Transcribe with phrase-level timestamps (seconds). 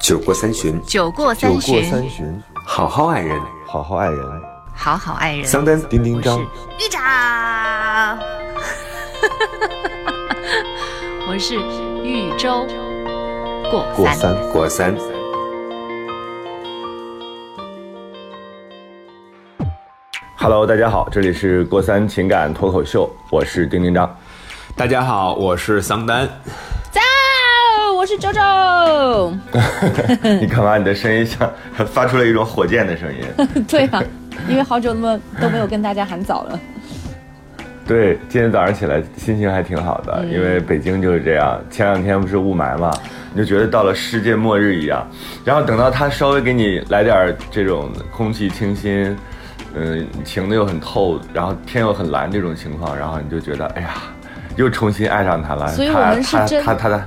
[0.00, 3.38] 酒过三巡，酒过酒过三巡，好好爱人。
[3.66, 4.42] 好好爱人。
[4.74, 5.44] 好好爱人。
[5.44, 7.02] 桑丹，丁丁张，玉长，
[11.28, 11.56] 我是
[12.02, 12.66] 豫州
[13.70, 13.84] 过
[14.14, 14.34] 三。
[14.52, 14.94] 过三。
[14.96, 14.96] 过三。
[20.38, 24.16] Hello，大家好，这里是过三情感脱口秀，我是丁丁张。
[24.74, 26.26] 大家好，我是桑丹。
[28.10, 29.32] 是周周。
[30.40, 30.76] 你干嘛？
[30.76, 31.48] 你的声音像
[31.86, 33.20] 发出了一种火箭的声音。
[33.68, 34.02] 对啊，
[34.48, 36.58] 因为好久那么都没有跟大家喊早了。
[37.86, 41.60] 对，今天早上起来心情还挺好的，因为北京就是这样。
[41.70, 42.90] 前两天不是雾霾嘛，
[43.32, 45.06] 你就觉得到了世界末日一样。
[45.44, 49.16] 然后等到它稍微给你来点儿这种空气清新，
[49.74, 53.90] 嗯，晴的又很透，然后天又很蓝这种情况，然后你就觉得，哎呀，
[54.56, 55.68] 又重新爱上它了。
[55.68, 57.06] 所以我们是真它它它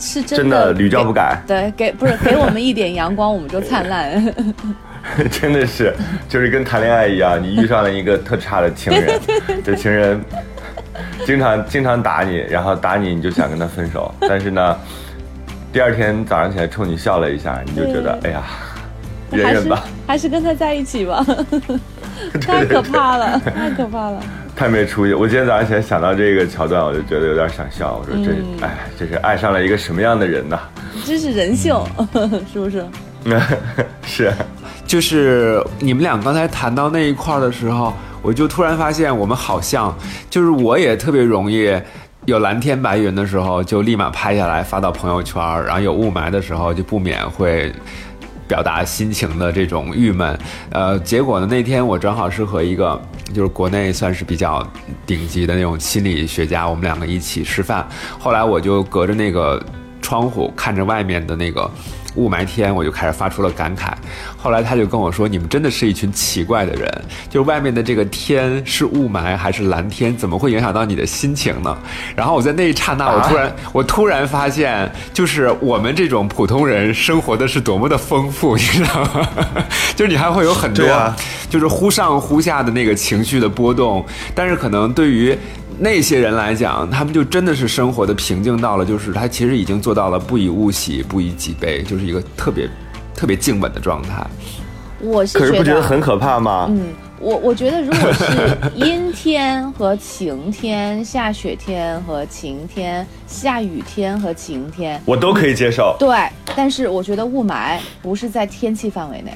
[0.00, 1.40] 是真真的屡教不改。
[1.46, 4.10] 对，给不是给我们一点阳光，我们就灿烂。
[5.30, 5.94] 真的是，
[6.28, 9.20] 就是跟谈恋爱一样，你遇上了一个特差的情人，
[9.64, 10.20] 这情人
[11.24, 14.76] 经常经常打你，然后打你你就想跟他分手， 但是呢，
[15.72, 18.42] 第二天早上起来冲你笑了一下，你就觉得哎呀，
[19.30, 21.24] 忍还是忍吧，还是跟他在一起吧，
[22.40, 24.22] 太可怕了，太可怕了。
[24.60, 25.14] 太没出息。
[25.14, 27.98] 我今天早上起来想到这个桥段，我就觉得有点想笑。
[27.98, 30.60] 我说这，嗯哎，这是爱上了一个什么样的人呢？
[31.02, 31.74] 这是人性，
[32.52, 32.84] 是不是？
[34.04, 34.30] 是，
[34.86, 39.96] 就是你们俩刚才谈到那一块儿的时候，我就突然发现我们好像，
[40.28, 41.74] 就是我也特别容易。
[42.26, 47.72] 有蓝天白云的时候，就立马拍下来发到朋友圈儿；然后有雾霾的时候，就不免会
[48.50, 50.36] 表达心情的这种郁闷。
[50.72, 53.00] 呃，结果呢，那天我正好是和一个
[53.32, 54.66] 就是国内算是比较
[55.06, 57.88] 顶级的那种心理学家，我们两个一起吃饭。
[58.18, 59.64] 后来我就隔着那个
[60.02, 61.70] 窗户看着外面的那个
[62.16, 63.92] 雾霾天，我就开始发出了感慨。
[64.36, 71.76] 后来他就跟我说：“你们真的是一群奇怪的人，就外面的这个天是雾霾还是蓝天，怎么会影响到你的心情呢？”
[72.16, 79.28] 然后我在那一刹那，我突然、 我突然发现，就是我们这种普通人生活的是多么的丰富，你知道吗？
[79.94, 81.14] 就是你还会有很多，啊
[81.48, 84.04] 就是忽上忽下的那个情绪的波动，
[84.34, 85.38] 但是可能对于。
[85.82, 92.68] 那些人来讲，他们就真的是生活的平静到了，就是他其实已经做到了不以物喜，不以己悲，就是一个特别
[93.14, 94.26] 特别静稳的状态。
[95.00, 96.66] 我是可是不觉得得很可怕吗？
[96.68, 105.96] 嗯，我我觉得如果是阴天和晴天、下雪天和晴天、下雨天和晴天，我都可以接受。
[105.98, 106.14] 对，
[106.54, 109.32] 但是我觉得雾霾不是在天气范围内，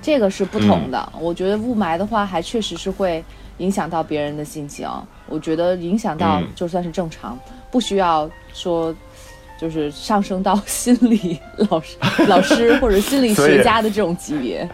[0.00, 1.12] 这个是不同的。
[1.20, 3.22] 我觉得雾霾的话，还确实是会
[3.58, 4.88] 影响到别人的心情。
[5.28, 7.38] 我觉得影响到嗯就算是正常，
[7.70, 8.94] 不需要说。
[9.56, 11.38] 就是上升到 心理
[11.70, 14.68] 老师、老师或者心理学家的这种级别，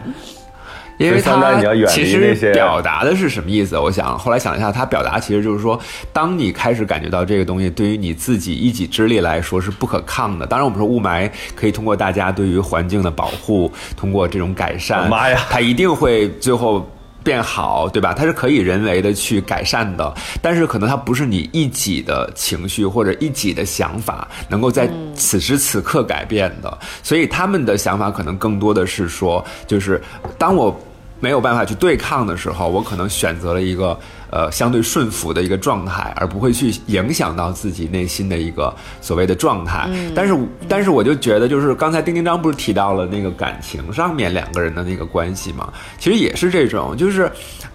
[0.97, 3.77] 因为他其实表达的是什么意思？
[3.77, 5.79] 我想后来想一下，他表达其实就是说，
[6.11, 10.47] 当你开始感觉到这个东西对于你自己一己之力来说是不可抗的。
[10.47, 16.85] 当然，我们说雾霾可以通过大家对于环境的保护，通过这种改善，妈呀它一定会最后。
[17.23, 18.13] 变好，对吧？
[18.13, 30.01] 它是可以人为的去改善的，但是可能它不是你一己的情绪或者一己的想法能够在此时此刻改变的，所以他们的想法可能更多的是说，就是
[30.37, 30.75] 当我
[31.19, 33.97] 没有办法去对抗的时候，我可能选择了一个
[34.31, 39.89] 呃相对顺服的一个状态，而不会去影响到自己内心的一个所谓的状态。
[40.15, 40.35] 但是，
[40.67, 47.31] 但是我就觉得，就是刚才丁丁章不是提到了那个感情上面两个人的那个关系嘛，其实也是这种，就是。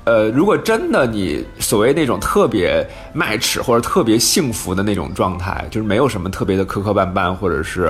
[0.07, 7.87] 呃，如果真的你所谓那种特别麦齿或者特别幸福的那种状态，就是没有什么特别的磕磕绊绊，或者是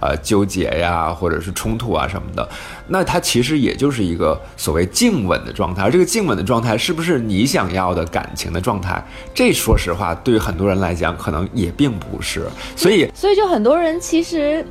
[0.00, 2.48] 呃纠结呀，或者是冲突啊什么的，
[2.86, 5.82] 那它其实也就是一个所谓静稳的状态。
[5.82, 9.06] 而这个静稳的状态是不是你想要的感情的状态？
[9.34, 12.46] 这说实话，对于很多人来讲，可能也并不是。
[12.76, 14.64] 所以，所以就很多人其实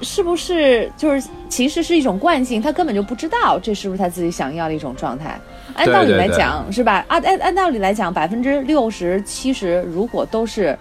[0.00, 5.40] 是不是就是其实是一种惯性，他根本就不知道这是不是他自己想要的一种状态。
[5.76, 7.04] 按道理来讲是吧？
[7.08, 10.76] 按按按道理来讲，百分之六十七十如果都是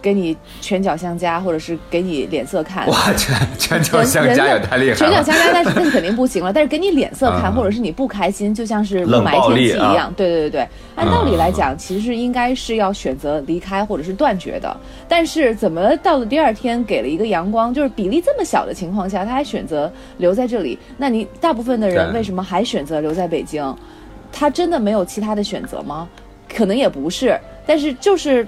[0.00, 4.96] 给你拳脚相加，或者是给你脸色看，哇，拳拳脚相加也的太厉害了。
[4.96, 6.52] 拳脚相加，但是那是肯定不行了。
[6.54, 10.12] 但是给你脸色看，嗯或者是你不开心，就像是雾冷霾天气一样。
[10.16, 14.74] 对对对对，按道理来嗯讲，其实应该是要选择离开或者是断绝的。
[15.08, 20.78] 但是怎么到了第二天给了一个阳光，就是比例这么小的情况下，他还选择留在这里？
[20.96, 23.76] 那你大部分的人为什么还选择留在北京？
[24.32, 26.08] 他真的没有其他的选择吗？
[26.48, 28.46] 可能也不是，但是就是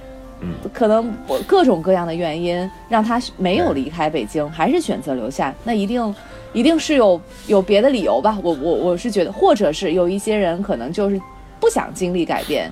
[0.72, 6.14] 可能我各种各样的原因让他没有离开北京，还是选择留下，那一定
[6.52, 8.38] 一定是有有别的理由吧？
[8.42, 11.20] 我我我是觉得，或者是有一些人可能就是
[11.58, 12.70] 不想经历改变。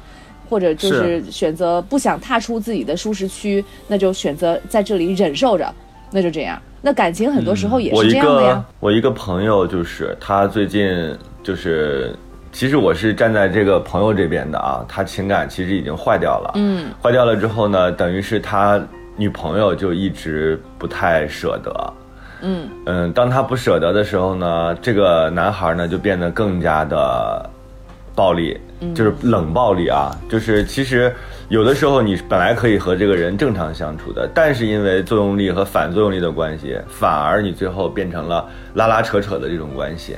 [0.50, 5.75] 或者就是选择不想踏出自己的舒适区，那就选择在这里忍受着，
[6.10, 6.58] 那就这样。
[6.81, 8.64] 那感情很多时候也是这样的呀。
[8.81, 12.16] 我一个朋友就是他最近就是，
[12.53, 14.85] 其实我是站在这个朋友这边的啊。
[14.89, 18.81] 他情感其实已经坏掉了，嗯，坏掉了之后呢，等于是他
[19.17, 21.93] 女朋友就一直不太舍得，
[22.43, 22.69] 嗯。
[22.87, 27.50] 嗯，当他不舍得的时候呢，这个男孩呢就变得更加的。
[28.19, 28.61] 暴力
[28.97, 31.15] 就是冷暴力啊，就是其实
[31.51, 38.44] 有的时候你本来可以和这个人正常相处的，但是因为作用力和反作用力的关系，反而你最后变成了
[38.75, 40.17] 拉拉扯扯的这种关系，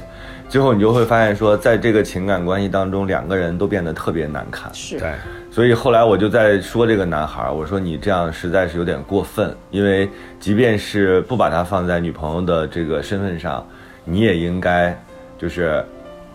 [0.50, 4.68] 最后你就会发现说，在这个情感关系当中，两个人都变得特别难看。
[4.74, 5.14] 是，对。
[5.48, 10.10] 所以后来我就在说这个男孩，我说你这样实在是有点过分，因为
[10.40, 13.64] 即便是不把他放在女朋友的这个身份上，
[14.04, 15.00] 你也应该
[15.38, 15.84] 就是。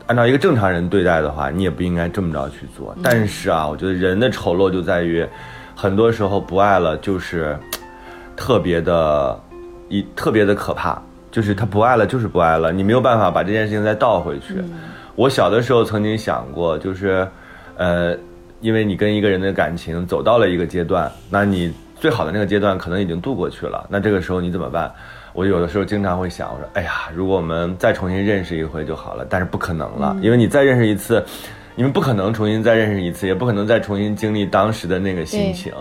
[0.07, 2.95] 按照一个正常人对待的话，你也不应该这么着去做。
[3.01, 5.25] 但是啊，我觉得人的丑陋就在于，
[5.75, 7.57] 很多时候不爱了就是
[8.35, 9.39] 特别的，
[9.89, 11.01] 一特别的可怕。
[11.35, 14.63] 就是他不爱了，就是不爱了，你没有办法把这件事情再倒回去。
[15.17, 17.27] 我小的时候曾经想过，就是，
[17.75, 18.15] 呃，
[18.61, 24.89] 因为你跟一个人的感情走到了一个阶段，那你最好的那个阶段可能已经度过去了，那这个时候你怎么办？
[25.33, 29.27] 我有的时候经常会想，我说，哎呀，如果我们再重新认识一回就好了。
[29.29, 31.21] 但是不可能了，因为你再认识一次，
[31.75, 35.73] 你们不可能重新再认识一次，也不可能再重新经历当时的那个心情。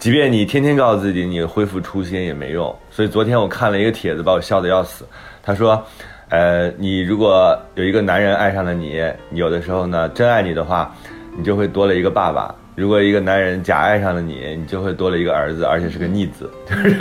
[0.00, 2.74] 即便你天天告诉自己你恢复初心也没用。
[2.90, 5.04] 所以昨天我看了一个帖子，把我笑得要死。
[5.42, 5.84] 他说，
[6.30, 8.98] 呃，你如果有一个男人爱上了你，
[9.32, 10.90] 有的时候呢，真爱你的话，
[11.36, 12.54] 你就会多了一个爸爸。
[12.76, 16.50] 如果一个男人假爱上了你，你就会多了一个儿子，而且是个逆子。
[16.66, 16.96] 就是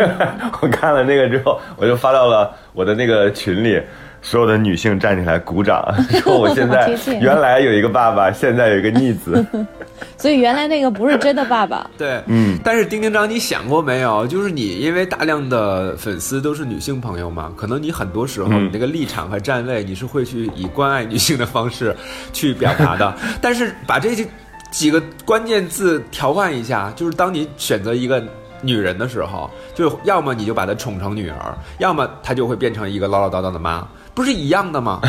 [0.62, 3.82] 我看了那个之后，我就发到了我的那个群里，
[4.22, 5.84] 所有的女性站起来鼓掌，
[6.24, 9.46] 说我现在原来有一个爸爸，现在有一个逆子。
[10.18, 11.90] 所以原来那个不是真的爸爸。
[11.98, 12.58] 对，嗯。
[12.64, 14.28] 但是丁丁章，你想过没有？
[14.28, 21.96] 就是你因为大量的粉丝都是女性朋友嘛，可能你很多时候你那个立场和站位，你是会去以关爱女性的方式
[22.34, 23.14] 去表达的。
[23.42, 24.26] 但是把这些。
[24.72, 28.24] 几个关键字调换一下，就是当你选择一个
[28.62, 33.88] 女人的时候，就要么你就把她宠成女儿，要么她就会变成一个唠唠叨叨的妈，
[34.20, 35.00] 不是一样的吗？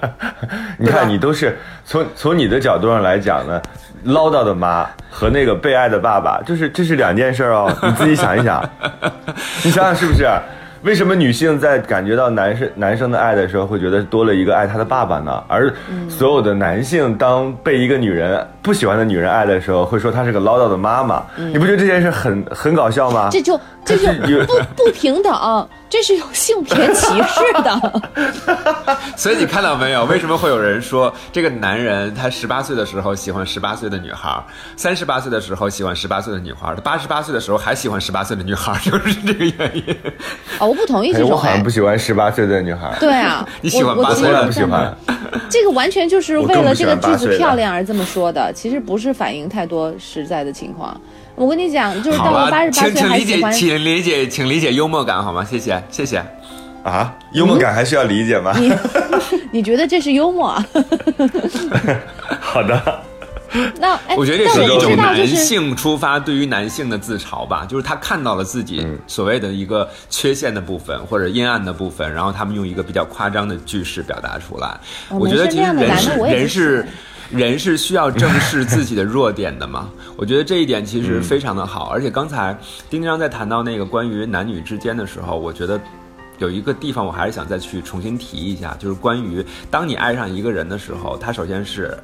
[0.80, 3.60] 你看，你都是从从你的角度上来讲呢，
[4.04, 7.70] 唠叨的妈和那个被爱的爸爸，就是这是两件事哦。
[7.84, 8.66] 你自己想一想，
[9.62, 10.26] 你想想是不是？
[10.84, 15.44] 为什么女性在感觉到男生男生的爱的时候，会觉得多了一个爱她的爸爸呢？
[15.46, 15.70] 而
[16.08, 21.22] 所有的男性当被一个女人不喜欢的女人爱的时候，会说她是个唠叨的妈妈。
[21.36, 23.28] 你不觉得这件事很很搞笑吗？
[23.30, 23.60] 这就
[23.96, 25.68] 这是不不平等。
[25.90, 28.02] 这是有性别歧视的，
[29.18, 30.04] 所以你看到没有？
[30.04, 34.40] 为什么会有人说这个男人他十八岁的时候喜欢十八岁的女孩，
[34.76, 39.96] 三十八岁的时候喜欢十八岁的女孩，他八十八岁的时候还喜欢十八岁的女孩， 就是这个原因。
[40.60, 41.30] 哦，我不同意这种。
[41.30, 42.96] 我好像不喜欢十八岁的女孩。
[43.00, 44.96] 对啊， 你喜欢八岁的不喜欢。
[45.48, 50.98] 这个完全就是为了这个句子漂亮而这么说的，其实不是反映太多实在的情况。
[51.40, 55.42] 我跟你讲，就是到了八十八岁还喜欢，请理解，请理解幽默感好吗？
[55.42, 56.22] 谢谢，谢谢。
[56.82, 58.54] 啊，幽默感还需要理解吗？
[58.58, 58.70] 你
[59.50, 60.52] 你觉得这是幽默？
[62.40, 63.00] 好的。
[63.80, 74.78] 那我觉得这是一种男性出发对于男性的自嘲吧，就是他看到了自己所谓的一个缺陷的部分或者阴暗的部分，然后他们用一个比较夸张的句式表达出来。
[75.08, 76.86] 我觉得其实人是人是。
[77.30, 79.90] 人是需要正视自己的弱点的嘛？
[80.16, 81.88] 我觉得这一点其实非常的好。
[81.90, 82.56] 而且刚才
[82.88, 85.80] 丁丁章在谈到那个关于男女之间的时候，我觉得
[86.38, 91.96] 有一个地方我还是想再去重新提一下，就是关于当你爱上一个人的时候，他首先是。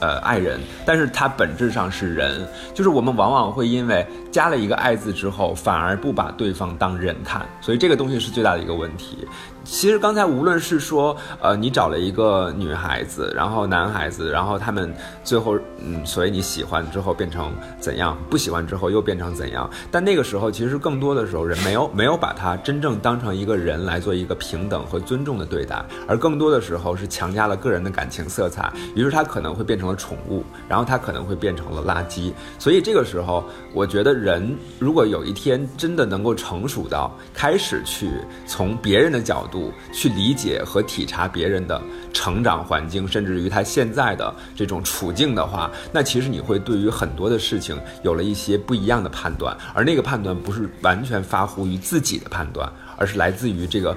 [0.00, 9.26] 呃，爱人，但是他本质上是人，就是我们往往会因为加了一个爱字之后，反而不把对方当人看，所以这个东西是最大的一个问题。
[9.64, 14.92] 其实刚才无论是说，呃，你找了一个女孩子，然后男孩子，然后他们
[15.22, 29.84] 最后，嗯，所以你喜欢之后变成怎样，不喜欢之后又变成怎样，但那个时候其实更多的时候人没有没有把他真正当成一个人来做一个平等和尊重的对待，而更多的时候是强加了个人的感情色彩，于是他可能会变成。
[29.84, 32.32] 了宠物，然后它可能会变成了垃圾。
[32.58, 33.44] 所以这个时候，
[33.74, 38.08] 我觉得人如果有一天真的能够成熟到开始去
[38.46, 41.80] 从别人的角度度去理解和体察别人的
[42.12, 53.96] 成长环境，甚至于他现在的这种处境的话，那其实你会对于很多的事情有了一些不一样的判断，而那个判断不是完全发乎于自己的判断，而是来自于这个。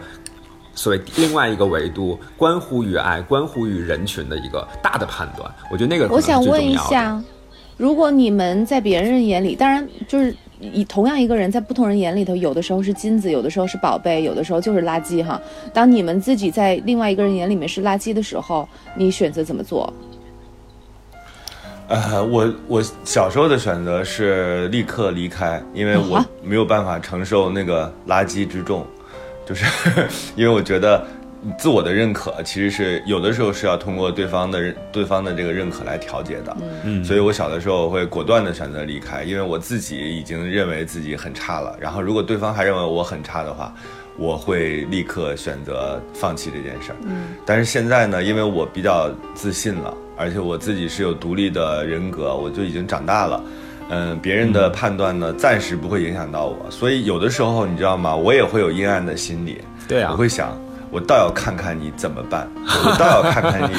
[0.76, 7.20] 所谓另外一个维度，关乎于爱、关乎于人群的一个大的判断，我觉得那个我想问一下，
[7.78, 15.40] 如果你们在别人眼里，当然就是以同样一个人在不同人眼里头，有的时候是金子，有的时候是宝贝，有的时候就是垃圾哈。
[15.74, 19.92] 当你们自己在另外一个人眼里面是垃圾的时候，你选择怎么做？
[21.88, 28.86] 呃，我我小时候的选择是立刻离开，因为我啊没有办法承受那个垃圾之重，
[29.46, 29.66] 就是
[30.36, 31.06] 因为我觉得
[31.58, 43.74] 自我的认可其实是有的时候是要通过对方的认对方的这个认可来调节的，嗯所以我小的时候会果断的选择离开，因为我自己已经认为自己很差了，然后如果对方还认为我很差的话，
[44.18, 46.96] 我会立刻选择放弃这件事儿。
[47.04, 53.44] 嗯，但是现在呢，因为我比较自信了，而且我自己是有独立的人格，我就已经长大了。
[53.90, 58.14] 嗯，别人的判断呢，暂时不会影响到我，所以有的时候你知道吗？
[58.16, 59.62] 我也会有阴暗的心理。
[59.88, 60.60] 对啊我会想，
[60.90, 63.76] 我倒要看看你怎么办， 我倒要看看你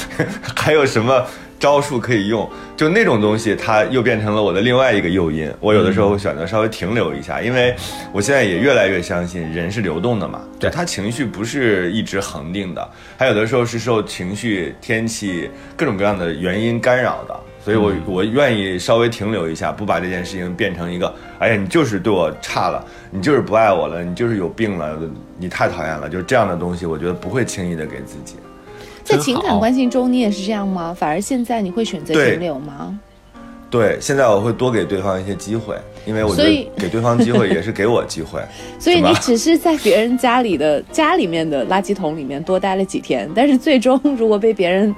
[0.56, 1.24] 还有什么
[1.58, 2.48] 招数可以用。
[2.76, 5.52] 就那种东西，它又变成了我的另外一个诱因。
[5.60, 7.74] 我有的时候会选择稍微停留一下，因为
[8.12, 17.40] 我现在也越来越相信人是流动的嘛，对他情绪不是一直恒定的，还有的时候是受情绪、天气各种各样的原因干扰的。
[17.62, 24.98] 所以我，我愿意稍微停留一下，不把这件事情变成一个，哎呀，你就是对我差了，你就是不爱我了，你就是有病了，
[25.38, 28.36] 你太讨厌了，就是这样的东西，我觉得不会轻易的给自己。
[29.04, 30.94] 在情感关系中，你也是这样吗？
[30.96, 32.98] 反而现在你会选择停留吗？
[33.70, 38.40] 对，现在我会多给对方一些机会，因为我觉得 给对方机会也是给我机会。
[38.80, 44.92] 所以你只是在别人家里的家里面的垃圾桶里面多待了几天，但是最终如果被别人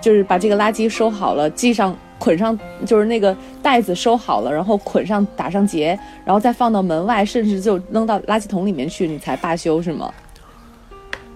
[0.00, 10.12] 就是把这个垃圾收好了，系上捆上，就是那个袋子收好了，然后捆上打上结，然后再放到门外，甚至就扔到垃圾桶里面去，你才罢休是吗？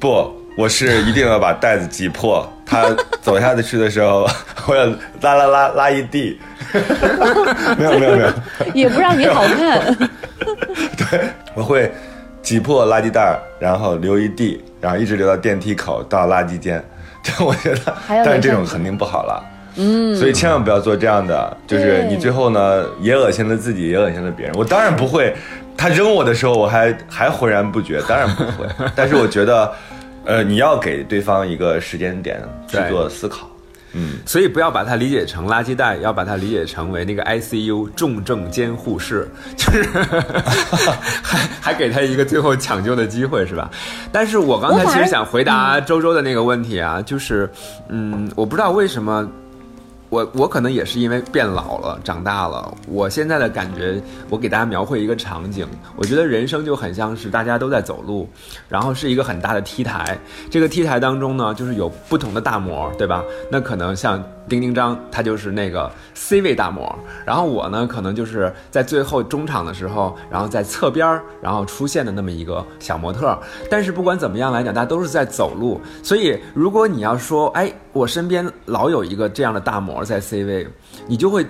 [0.00, 2.84] 不，我是一定要把袋子挤破，他
[3.20, 4.28] 走下去的时候，
[4.66, 4.86] 我要
[5.20, 6.38] 拉拉拉拉一地。
[7.78, 8.32] 没有没有没有，
[8.74, 9.94] 也不让你好看。
[10.96, 11.92] 对我会
[12.42, 16.82] 挤破垃圾袋儿，然后留一地，然后一直留到电梯口到垃圾间。
[17.24, 19.44] 但 我觉得，但是这种肯定不好了。
[19.76, 24.54] 嗯，所以千万不要做这样的，就是你最后呢也恶心了自己，也恶心了别人。
[24.56, 25.34] 我当然不会，
[25.76, 28.66] 他扔我的时候我还还浑然不觉，当然不会。
[28.94, 29.72] 但是我觉得，
[30.24, 33.48] 呃，你要给对方一个时间点去做思考。
[33.94, 39.82] 嗯，所以不要把它理解成垃圾袋，要把它理解成为那个 ICU 重症监护室，就是
[41.22, 43.70] 还还给他一个最后抢救的机会，是吧？
[44.10, 47.48] 但是我刚才其实想回答周周的那个问题啊，就是，
[47.88, 49.30] 嗯，我不知道为什么。
[50.12, 52.70] 我我可能也是因为变老了，长大了。
[52.86, 55.66] 我现在的感觉，我给大家描绘一个场景，
[55.96, 58.28] 我觉得人生就很像是大家都在走路，
[58.68, 60.18] 然后是一个很大的 T 台。
[60.50, 63.24] 这个 T 台当中呢，就是有不同的大模，对吧？
[63.50, 66.94] 那可能像丁丁张，他就是那个 C 位大模，
[67.24, 73.38] 然后我呢，可能就是在最后中场的时候，然后在侧边儿，然后出现的那么一个小模特。
[73.70, 80.66] 但是不管怎么样来讲，大家都是在走路，所以如果你要说，哎，我身边老有一个这样的大模在 C 位，
[81.06, 81.46] 你就会。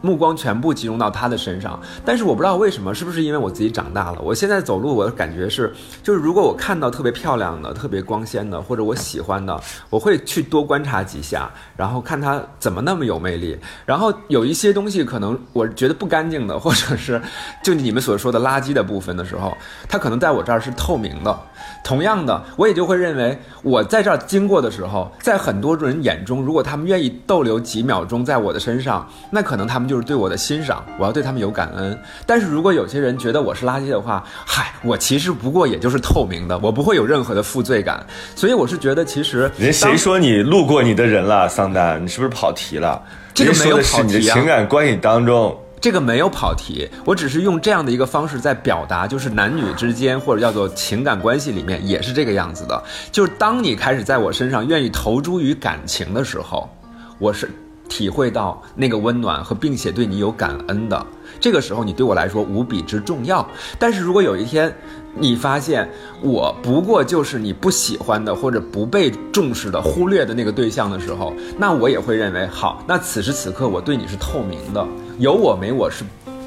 [0.00, 4.20] 目光全部集中到他的身上，但是我不知道为什么，是不是因为我自己长大了？
[4.22, 13.58] 我现在走路，我的感觉是，就是如果我看到特别漂亮的、特别光鲜的，或者我喜欢的，我会去多观察几下，然后看它怎么那么有魅力。
[13.84, 17.20] 然后有一些东西可能我觉得不干净的，或者是
[17.62, 19.56] 就你们所说的垃圾的部分的时候，
[19.88, 21.38] 它可能在我这儿是透明的。
[21.84, 32.00] 同样的，我也就会认为，我在这儿经过的时候，在很多人眼中，如果他们愿意逗留几秒钟在我的身上，那可能他们就是对我的欣赏，我要对他们有感恩。
[32.24, 38.06] 但是如果有些人觉得我是垃圾的话，嗨，我其实不过也就是透明的，我不会有任何的负罪感。
[38.36, 42.00] 所以我是觉得，其实人谁说你路过你的人了，桑丹？
[42.00, 43.02] 你是不是跑题了？
[43.34, 45.60] 这个没有人家说的是你的跑题啊情感关系当中。
[45.80, 52.80] 这个没有跑题，我只是用这样的一个方式在表达，就是男女之间或者叫做情感关系里面也是这个样子的。
[53.10, 56.68] 就是当你开始在我身上愿意投注于感情的时候，
[57.18, 57.50] 我是
[57.90, 61.06] 体会到那个温暖和并且对你有感恩的。
[61.38, 63.46] 这个时候，你对我来说无比之重要。
[63.78, 64.74] 但是如果有一天，
[65.16, 65.90] 你发现
[66.22, 74.86] 我不过就是你不喜欢的或者不被重视的、忽略的那个对象的时候，那我也会认为，好，那此时此刻我对你是透明的，
[75.18, 76.04] 有我没我是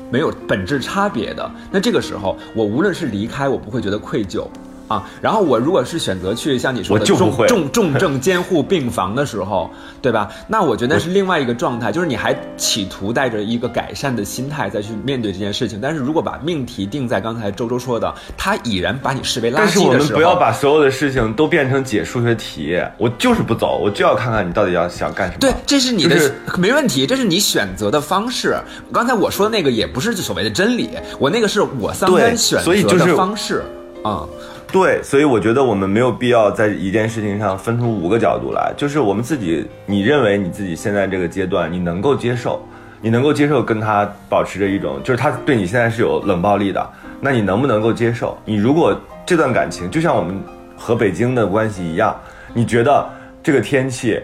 [0.10, 1.52] 没有本质差别的。
[1.72, 4.48] 那这个时候，我无论是离开，我不会觉得愧疚。
[4.88, 9.70] 啊，然后我如果是选择去像你说的重重重症监护病房的时候，
[10.02, 10.30] 对吧？
[10.48, 15.80] 那我觉得那是另外一个状态，就是你还企图带着一个改善的心态再去面对这件事情。
[15.82, 22.78] 但是如果把命题定在刚才周周说的，他已然把你视为垃圾的时候，但是我们不要把所有的事情都变成解数学题。
[22.98, 25.40] 我就是不走，我就要看看你到底要想干什么。
[25.40, 28.56] 对，这是你的没问题，这是你选择的方式。
[28.92, 33.64] 刚才我说的那个也不是所谓的真理，我那个是我三观选择的方式
[34.04, 34.28] 啊。
[34.74, 42.60] 对，所以我觉得我们没有必要在一件事情上分出五个角度来，就是我们自己，你认为你自己现在这个阶段你能够接受，
[43.00, 46.90] 你能够接受跟他保持着一种，就是他对你现在是有冷暴力的，
[47.22, 48.36] 那你能不能够接受？
[48.46, 50.42] 你如果这段感情就像我们
[50.76, 52.20] 和北京的关系一样，
[52.52, 53.08] 你觉得
[53.44, 54.20] 这个天气，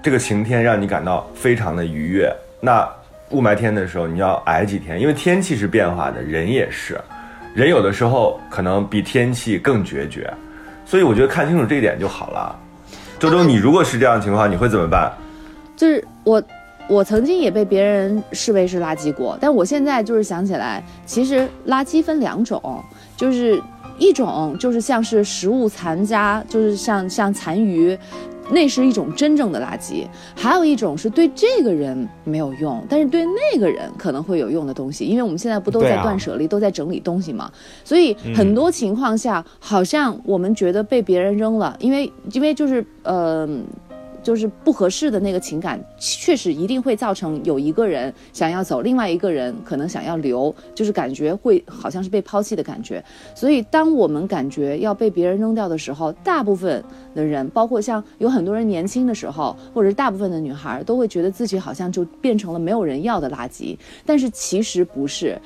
[0.00, 2.88] 这个晴天让你感到非常的愉悦，那
[3.30, 6.96] 雾霾天的时候你要挨几天，因为天气是变化的，人也是。
[7.54, 10.32] 人有的时候可能比天气更决绝，
[10.86, 12.58] 所以我觉得看清楚这一点就好了。
[13.18, 15.12] 周周，你如果是这样的情况，你会怎么办？
[15.76, 16.42] 就是我，
[16.88, 22.82] 我曾经也被别人视为是垃圾过，但我现在就是想起来，其实垃圾分两种，
[23.16, 23.62] 就是
[23.98, 27.96] 一种就是像是食物残渣，就是像像残余。
[28.50, 35.04] 那是一种真正的垃圾，还有一种是对这个人没有用，但是对那个人可能会有用的东西。
[35.04, 37.50] 因为我们现在不都在断舍离，都在整理东西嘛，
[37.84, 43.48] 所以很多情况下，好像我们觉得被别人扔了，因为因为就是呃。
[44.22, 53.02] 就是不合适的那个情感，确实一定会造成有一个人想要走，另外一个人可能想要留，就是感觉会好像是被抛弃的感觉。
[53.34, 56.82] 所以，当我们感觉要被别人扔掉的时候，大部分
[57.14, 63.76] 的人，包括像有很多人年轻的时候，或者是大部分的女孩，都会觉得自己好像就变成了没有人要的垃圾。
[64.06, 65.38] 但是其实不是。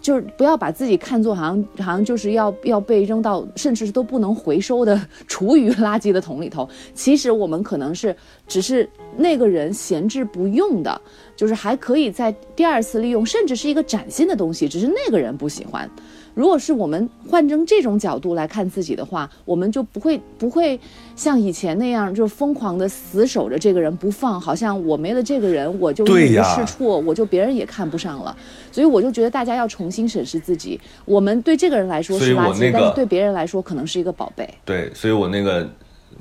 [0.00, 6.68] 就是不要把自己看作好像好像就是要要被扔到甚至是都不能回收的厨余垃圾的桶里头。
[6.94, 8.14] 其实我们可能是
[8.46, 11.00] 只是那个人闲置不用的，
[11.36, 15.88] 就是还可以在第二次利用，甚至是一个崭新的东西，只是那个人不喜欢。
[16.34, 20.78] 如果是我们换成这种角度来看自己的话，我们就不会不会
[21.14, 28.36] 像以前那样，就疯狂的死守着这个人不放，好像我没了这个人，我就一无是处，我就别人也看不上了。
[28.70, 30.80] 所以我就觉得大家要重新审视自己。
[31.04, 34.48] 我们对这个人来说是垃圾，但是对别人来说可能是一个宝贝。
[34.64, 35.68] 对，所以我那个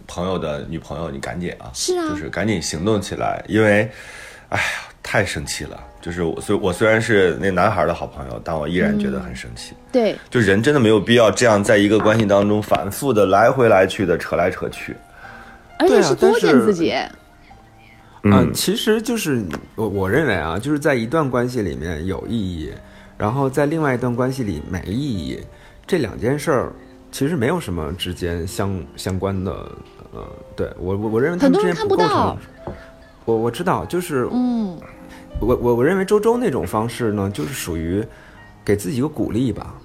[0.08, 3.90] 朋友的女朋友，你赶紧啊，是啊，就是赶紧行动起来，因为，
[4.50, 4.64] 哎呀，
[5.02, 5.80] 太生气了。
[6.02, 9.76] 就是我虽我虽然是那男孩的好朋友，但我依然觉得很生气。
[9.92, 14.96] 对，就人真的没有必要这样在一个关系当中反复的来回来去的扯来扯去，
[15.78, 16.96] 而且是作践自己。
[18.24, 19.44] 嗯，其实就是
[19.76, 22.72] 我我认为啊，就是在一段关系里面有意义，
[23.18, 25.40] 然后在另外一段关系里没意义，
[25.86, 26.74] 这两件事儿
[27.12, 29.52] 其实没有什么之间相相关的。
[30.14, 32.38] 呃，对我我我认为他们之间不构成。
[33.26, 34.80] 我我知道，就是嗯。
[35.42, 38.06] 我我我认为周周那种方式呢，就是属于
[38.64, 39.76] 给自己一个鼓励吧。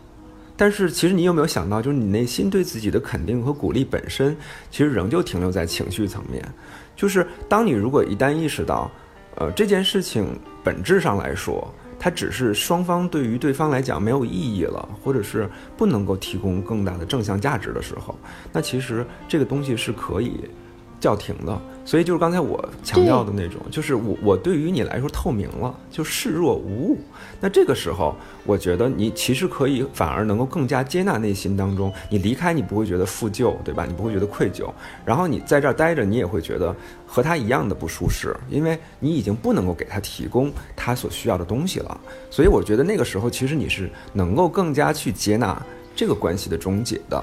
[0.55, 4.37] 但是其实你有没有想到，就是你内心对自己的肯定和鼓励本身，
[4.71, 6.47] 其实仍旧停留在情绪层面。
[6.95, 8.91] 就是当你如果一旦意识到，
[9.37, 18.15] 呃，这件事情本质上来说，它只是双方对于对方来讲没有意义了，或者是不能够提供更大的正向价值的时候，
[18.53, 20.51] 那其实这个东西是可以。
[20.99, 26.99] 叫停的，所以就是刚才我强调的那种，就是我我对于你来说透明了，就视若无物。
[27.39, 33.85] 那这个时候，我觉得你其实可以反而能够更加接纳内心当中，你离开你不会觉得负疚，对吧？
[33.87, 34.71] 你不会觉得愧疚，
[35.05, 36.75] 然后你在这儿待着，你也会觉得
[37.07, 42.01] 和他一样的不舒适，因为你已经不能够给他提供他所需要的东西了。
[42.31, 45.61] 所以我觉得那个时候，其实你是能够更加去接纳
[45.95, 47.23] 这个关系的终结的，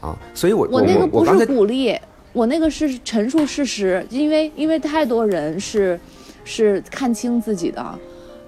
[0.00, 0.16] 啊。
[0.32, 1.98] 所以我我那个不是鼓励。
[2.38, 5.98] 我那个是陈述事实，因为因为太多人是，
[6.44, 7.98] 是看清自己的，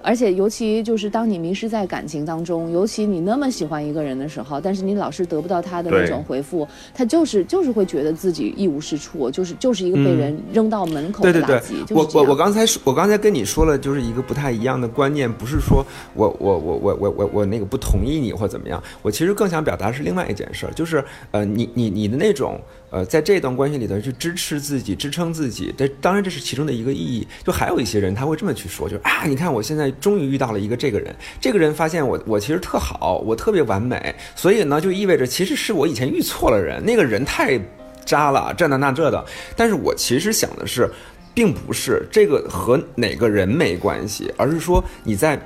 [0.02, 15.84] 而且尤其就是当你迷失在感情当中，尤其你那么喜欢一个人的时候，但是你老是得不到他的那种回复，他就是就是会觉得自己一无是处，就是就是一个被人扔到门口对对对的垃圾。，就是我我我刚才说，我刚才跟你说了，就是一个不太一样的观念，不是说
[16.14, 22.60] 我我我我我我我那个不同意你或怎么样，我其实更想表达是另外一件事儿，就是呃，你你你的那种
[22.90, 27.26] 呃，在这段关系里头去支持自己、支撑自己，这当然这是其中的一个意义。
[27.44, 37.61] 就还有一些人他会这么去说，就是啊，你看我现在终于遇到了一个这个人，这个人发现我我其实特好，我特别完美，所以呢就意味着其实是我以前遇错了人，那个人太
[38.05, 39.24] 渣了，这那那这的。
[39.57, 40.90] 但是我其实想的是，
[41.35, 45.40] 并不是这个和哪个人没关系，而是说你在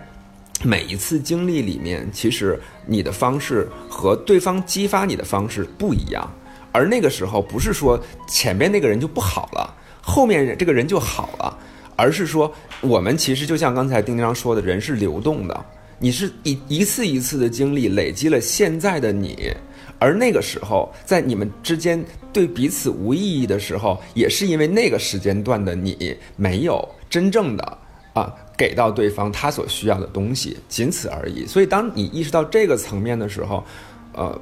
[0.63, 6.29] 每一次经历里面，其实你的方式和对方激发你的方式不一样。
[6.73, 11.59] 而那个时候，不是说前面那个人就不好了，后面这个人就好了，
[11.97, 15.65] 而是说我们其实就像刚才丁丁章说的，人是流动的，
[15.99, 19.53] 你是一一次一次的经历累积了现在的你。
[20.01, 27.79] 而那个时候，在你们之间对彼此无意义的时候，也是因为那个时间段的你没有真正的
[28.13, 31.47] 啊给到对方他所需要的东西，仅此而已。
[31.47, 33.65] 所以，当你意识到这个层面的时候，
[34.13, 34.39] 呃，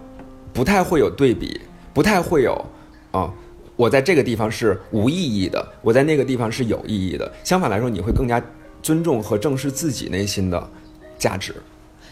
[0.52, 1.60] 不太会有对比，
[1.92, 2.64] 不太会有
[3.12, 3.32] 啊。
[3.82, 7.28] 我在这个地方是无意义的，我在那个地方是有意义的。
[7.42, 8.40] 相反来说，你会更加
[8.80, 10.70] 尊重和正视自己内心的
[11.18, 11.52] 价值。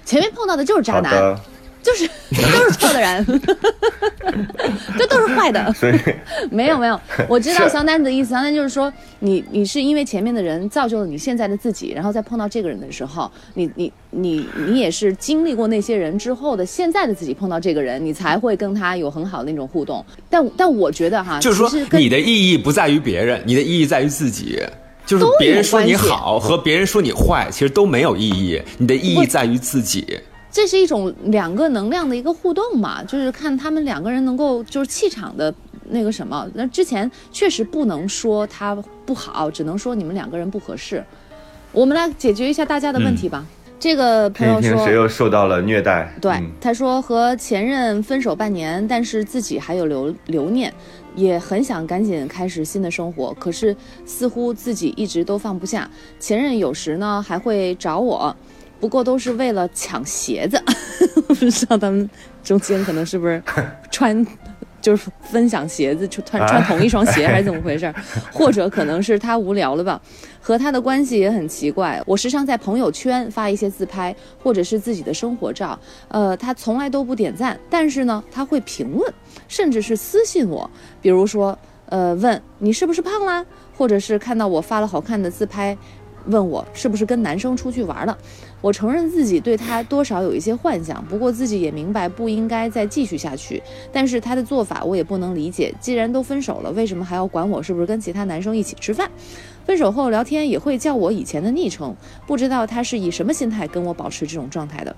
[0.04, 1.40] 前面碰到的就是渣男，
[1.82, 3.24] 就是 都是错的人，
[4.98, 5.74] 这都是坏的。
[6.50, 8.30] 没有没有，我知道是小丹的意思。
[8.30, 20.04] 小丹就是说，你你是因为前面的人造就了你现在的自己，然后再碰到这个人的时候，你你你你也是经历过那些人之后的现在的自己碰到这个人，你才会跟他有很好的那种互动。
[20.28, 24.60] 但但我觉得哈，就是说你的意义不在于别人，你的意义在于自己。
[25.06, 30.20] 就是别人说你好和别人说你坏，其实都没有意义，你的意义在于自己。
[30.50, 35.54] 这是一种两个能量的一个互动嘛，就是看他们两个人能够就是气场的
[35.90, 36.48] 那个什么。
[36.54, 38.74] 那之前确实不能说他
[39.06, 41.04] 不好，只能说你们两个人不合适。
[41.72, 43.46] 我们来解决一下大家的问题吧。
[43.78, 46.12] 这个朋友说，听听谁又受到了虐待？
[46.20, 50.70] 对，嗯他说和前任分手半年，但是自己还有留留念，
[51.14, 55.88] 也很想赶紧开始新的生活，可是似乎自己一直都放不下。
[56.18, 58.36] 前任有时呢还会找我，
[58.80, 60.60] 不过都是为了抢鞋子，
[61.28, 62.08] 不知道他们
[62.42, 63.42] 中间可能是不是
[63.90, 64.26] 穿。
[64.82, 67.94] 就是分享鞋子，就穿穿同一双鞋还是怎么回事儿？
[68.32, 70.00] 或者可能是他无聊了吧？
[70.40, 72.02] 和他的关系也很奇怪。
[72.06, 79.12] 我时常在朋友圈发一些自拍，或者是自己的生活照，呃，他从来都不点赞，但是呢，他会评论，
[79.48, 80.70] 甚至是私信我，
[81.02, 81.58] 比如说，
[81.90, 83.44] 呃，问你是不是胖啦，
[83.76, 85.76] 或者是看到我发了好看的自拍，
[86.24, 88.16] 问我是不是跟男生出去玩了。
[88.60, 93.62] 我承认自己对他多少有一些幻想，不过自己也明白不应该再继续下去。
[93.92, 99.10] 但是他的做法我也不能理解，既然都分手了，为什么还要管我是不是跟其他男生一起吃饭？
[99.64, 101.94] 分手后聊天也会叫我以前的昵称，
[102.26, 104.94] 不知道他是以什么心态跟我保持这种状态的。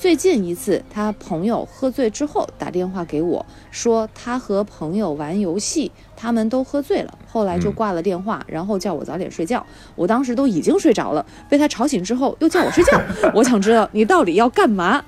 [0.00, 9.64] 最近一次，他朋友喝醉之后打电话给我，说他和朋友玩游戏，他们都喝醉了，后来就挂了电话，然后叫我早点睡觉。
[9.94, 12.98] 我当时都已经睡着了，被他吵醒之后又叫我睡觉。
[13.34, 15.04] 我想知道你到底要干嘛？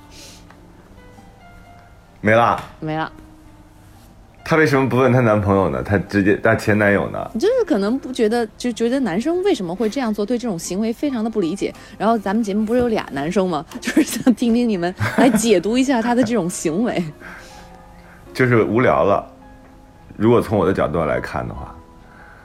[2.20, 2.62] 没啦。
[2.78, 3.10] 没了，
[4.52, 5.82] 她为什么不问她男朋友呢？
[5.82, 7.30] 她直接她前男友呢？
[7.40, 11.72] 就是可能不觉得，就觉得男生为什么会这样做，对这种行为非常的不理解。
[11.96, 13.64] 然后咱们节目不是有俩男生吗？
[13.80, 17.02] 就是想听听你们来解读一下他的这种行为。
[18.34, 19.26] 就是无聊了。
[20.18, 21.74] 如果从我的角度来看的话，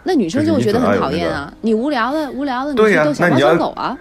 [0.03, 1.53] 那女生就会觉得很讨厌就是啊！
[1.59, 3.97] 你无聊的无聊的，你对呀去逗小猫那你要小狗啊？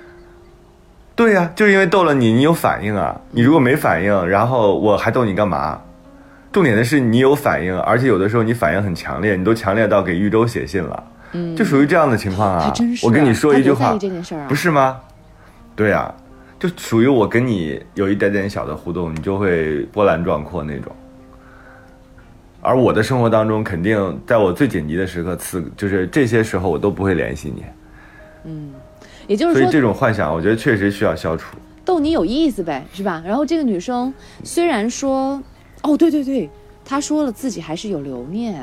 [1.16, 3.20] 对呀、就是因为逗了你，你有反应啊。
[3.32, 5.80] 你如果没反应，然后我还逗你干嘛？
[6.56, 12.96] 重点的是你有反应，而且有的时候你反应很强烈，你都强烈到给豫州写信了，嗯，就属于这样的情况啊还真。
[12.96, 13.04] 是。
[13.04, 13.94] 我跟你说一句话
[14.48, 14.98] 不是吗？
[15.74, 16.10] 对呀、
[16.58, 20.90] 就属于我跟你有一点点小的互动，你就会波澜壮阔那种。
[22.62, 27.64] 而我的生活当中，肯定在我最紧急的时刻，此就是这些时候，我都不会联系你。
[28.44, 28.72] 嗯
[29.26, 31.58] 也就是说所以这种幻想，我觉得确实需要消除。
[31.84, 33.22] 逗你有意思呗，是吧？
[33.26, 34.10] 然后这个女生
[34.42, 35.38] 虽然说，
[35.86, 36.50] 哦，对对对，
[36.84, 38.60] 他说了自己还是有留念，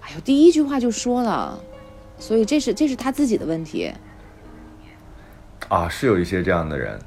[0.00, 1.56] 哎呦，第一句话就说了，
[2.18, 3.92] 所以这是这是他自己的问题。
[5.68, 6.98] 啊，是有一些这样的人，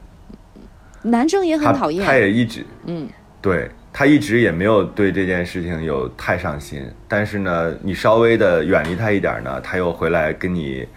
[1.01, 2.65] 男生也很讨厌，他也一直。
[2.85, 3.09] 嗯，
[3.41, 10.87] 对他一直也没有对这件事情有太上心，但是呢，你稍微的远离他一点呢，他又回来跟你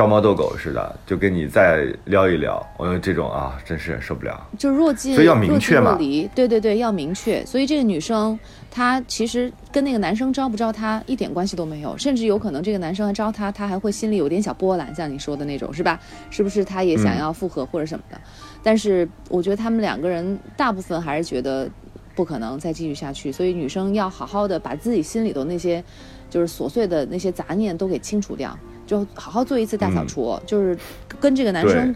[0.00, 2.66] 招猫逗狗似的，就跟你再撩一撩。
[2.78, 4.48] 我这种啊，真是受不了。
[4.58, 7.44] 就若即所以要明确嘛若离，对对对，要明确。
[7.44, 8.38] 所以这个女生
[8.70, 16.00] 她其实跟那个男生招不招她一点关系都没有，甚至有可能这个男生还招她，她还会心里有点小波澜，像你说的那种，是吧？
[16.30, 18.18] 是不是她也想要复合或者什么的？
[18.62, 21.68] 但是我觉得他们两个人大部分还是觉得
[22.14, 25.84] 不可能再继续下去，所以女生要好好的把自己心里头那些
[26.30, 28.58] 就是琐碎的那些杂念都给清除掉，
[28.90, 30.76] 就好好做一次大扫除，就是
[31.20, 31.94] 跟这个男生。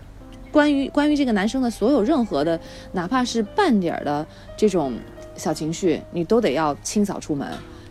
[0.52, 2.61] 关于关于这个男生的所有任何的，
[2.92, 4.24] 哪怕是半点儿的
[4.57, 4.92] 这种
[5.35, 7.48] 小情绪，你都得要清扫出门，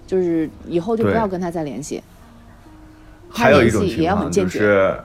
[0.07, 2.01] 就是以后就不要跟他再联系。
[3.29, 3.85] 还有一种
[4.47, 4.95] 是，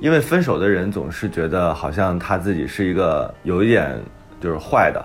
[0.00, 4.00] 因为分手的人总是觉得好像他自己是一个有一点
[4.40, 5.04] 就是坏的，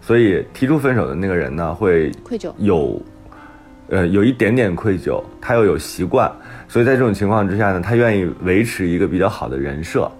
[0.00, 2.52] 所以提出分手的那个人呢会愧疚。
[2.58, 3.02] 有，
[3.88, 6.30] 呃，有一点点愧疚，他又有习惯，
[6.68, 10.10] 所以在这种情况之下呢，他愿意维持一个比较好的人设，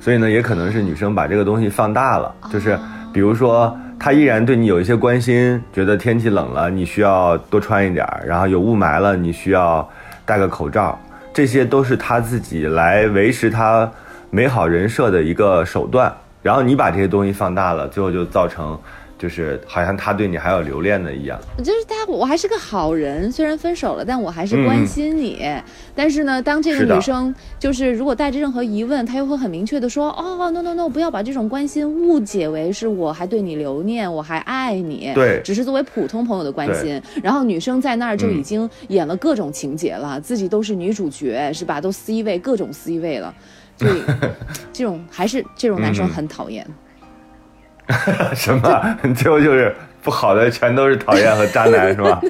[0.00, 2.78] 所以呢，也可能是女生把这个东西放大了，就是
[3.12, 3.76] 比如说。
[4.02, 9.86] 他依然对你有一些关心，觉得天气冷了，你需要多穿一点儿，然后有雾霾了，你需要
[10.24, 10.98] 戴个口罩，
[11.34, 13.86] 这些都是他自己来维持他
[14.30, 16.10] 美好人设的一个手段。
[16.42, 18.74] 然后你把这些东西放大了，最后就造成，
[19.20, 21.38] 就是好像他对你还有留恋的一样。
[21.58, 25.46] 就是他，我还是个好人，虽然分手了，但我还是关心你。
[25.94, 36.98] 但是呢，当这个女生就是如果带着任何疑问，她又会很明确的说：“哦，no no no，不要把这种关心误解为是我还对你留念，我还爱你。”对只是作为普通朋友的关心。
[37.22, 41.78] 然后女生在那儿就已经演了各种情节了，自己都是女主角，是吧？
[41.78, 43.34] 都 C 位，各种 C 位了。
[43.76, 44.02] 所以
[44.72, 46.66] 这种还是这种男生很讨厌。
[48.34, 48.96] 什么？
[49.16, 52.20] 最后就是不好的全都是讨厌和渣男， 是吧？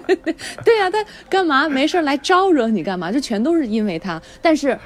[0.64, 3.10] 对呀、他干嘛没事来招惹你干嘛？
[3.12, 4.20] 就全都是因为他。
[4.42, 4.76] 但是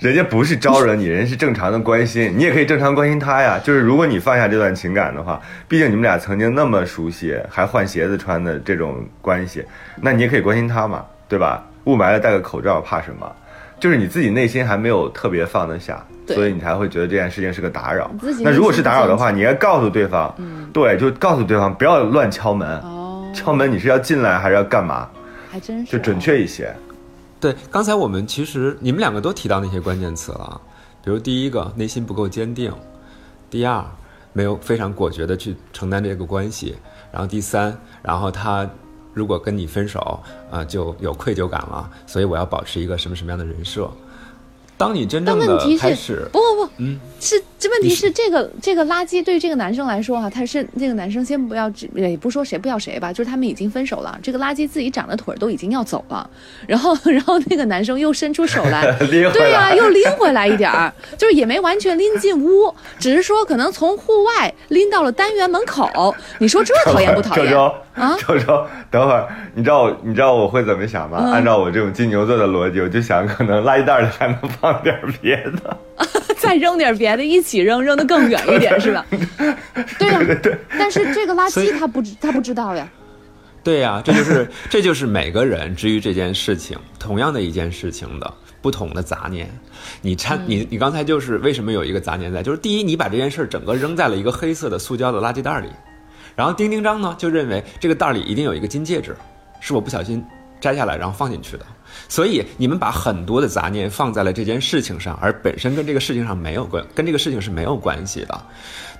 [0.00, 3.58] 人家不是招惹你，人家是正常的关心，你也可以正常关心他呀。
[3.62, 9.64] 就是如果你放下这段情感的话，毕竟你们俩曾经那么熟悉，还换鞋子穿的这种关系，
[10.00, 11.64] 那你也可以关心他嘛，对吧？
[11.84, 13.30] 雾霾了戴个口罩怕什么？
[13.78, 16.02] 就是你自己内心还没有特别放得下，
[16.34, 18.10] 所以你才会觉得这件事情是个打扰。
[18.40, 20.34] 那如果是打扰的话，你应该告诉对方，
[20.72, 22.78] 对，就告诉对方不要乱敲门。
[22.80, 25.08] 哦，敲门你是要进来还是要干嘛？
[25.50, 26.74] 还真是就准确一些。
[27.38, 30.60] 对，刚才我们其实你们两个都提到那些关键词了，
[31.04, 32.72] 比如第一个内心不够坚定，
[33.48, 33.84] 第二
[34.32, 36.76] 没有非常果决的去承担这个关系，
[37.12, 38.68] 然后第三，然后他
[39.14, 43.88] 如果跟你分手啊、就有愧疚感了，所以我要保持一个什么什么样的人设。
[44.76, 56.28] 当你真正的问题是开始，不不不，嗯，是这问题是这个这个垃圾对于这个男生来说哈、他是那个男生先不要指也不说谁不要谁吧，就是他们已经分手了，这个垃圾自己长的腿儿都已经要走了，
[56.66, 67.46] 然后 然后那个男生又伸出手来 对呀、来又拎回来一点儿，就是也没完全拎进屋，只是说可能从户外拎到了单元门口，你说这讨厌不讨厌？
[67.48, 71.18] 周周啊周周，等会儿，你知道我你知道我会怎么想吗？
[71.22, 75.76] 嗯按照我这种金牛座的逻辑，我就想可能垃圾袋里还能放点别的。
[76.46, 79.04] 再扔点别的，一起扔，扔得更远一点，是吧？
[79.98, 80.20] 对呀、
[80.78, 82.88] 但是这个垃圾他不知他不知道呀。
[83.64, 88.32] 对呀、这就是 这就是每个人至于这件事情同样的一件事情的
[88.62, 89.50] 不同的杂念。
[90.00, 92.44] 你掺你你刚才就是为什么有一个杂念在？
[92.44, 95.68] 就是第一，你把这件事儿整个扔在了一个黑色的塑胶的垃圾袋里，
[96.36, 99.16] 然后丁丁张呢就认为这个袋里一定有一个金戒指，
[99.60, 100.24] 是我不小心
[100.60, 101.66] 摘下来然后放进去的。
[102.08, 108.40] 所以你们把很多的杂念放在了这件事情上，而本身跟这个事情上没有关，跟这个事情是没有关系的。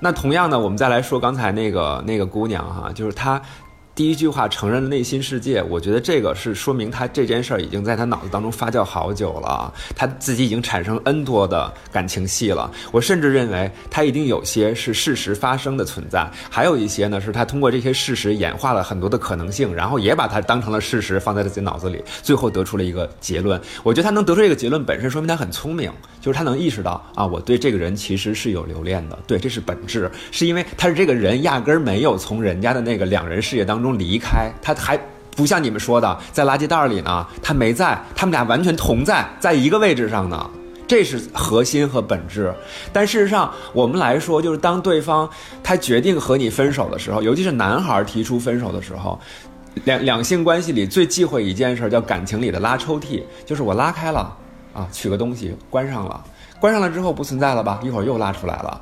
[0.01, 3.41] 那同样呢，我们再来说刚才那个那个姑娘哈，就是她。
[3.97, 12.71] 第一句话承认了内心世界，我觉得这个是说明他这件事儿已经在他脑子当中发酵好久了，他自己已经产生 N 多的感情戏了。
[12.93, 23.59] 我甚至认为他一定有些是事实发生的存在，还有一些呢是他通过这些事实演化了很多的可能性，然后也把它当成了事实放在自己脑子里，最后得出了一个结论。
[23.83, 34.99] 我觉得他能得出这个结论本身说明他很聪明，就是他能意识到啊，我对这个人其实是有留恋的，对，这是本质，是因为他是这个人压根儿没有从人家的那个两人世界当中离开，他还。
[35.37, 40.49] 不像你们说的，在垃圾袋里呢，他没在，他们俩完全同在，在一个位置上呢，
[40.89, 42.55] 这是核心和本质。
[42.91, 45.29] 但事实上，我们来说，就是当对方
[45.63, 49.21] 他决定和你分手的时候，尤其是男孩提出分手的时候，
[49.85, 54.35] 两两性关系里最忌讳一件事，叫感情里的拉抽屉，就是我拉开了
[54.73, 56.25] 啊，取个东西关上了，
[56.59, 57.79] 关上了之后不存在了吧？
[57.85, 58.81] 一会儿又拉出来了。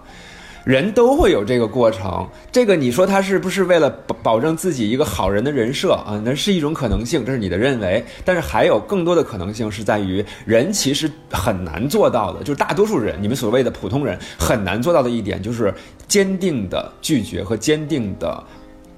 [0.65, 6.21] 人都会有这个过程，这个你说他是不是为了保保证自己一个好人的人设啊？
[6.25, 8.03] 那是一种可能性，这是你的认为。
[8.25, 15.73] 但是还有更多的可能性是在于，人其实很难做到的，就是大多数人，你们所谓的普通人很难做到的一点，就是
[16.09, 18.43] 坚定的拒绝和坚定的，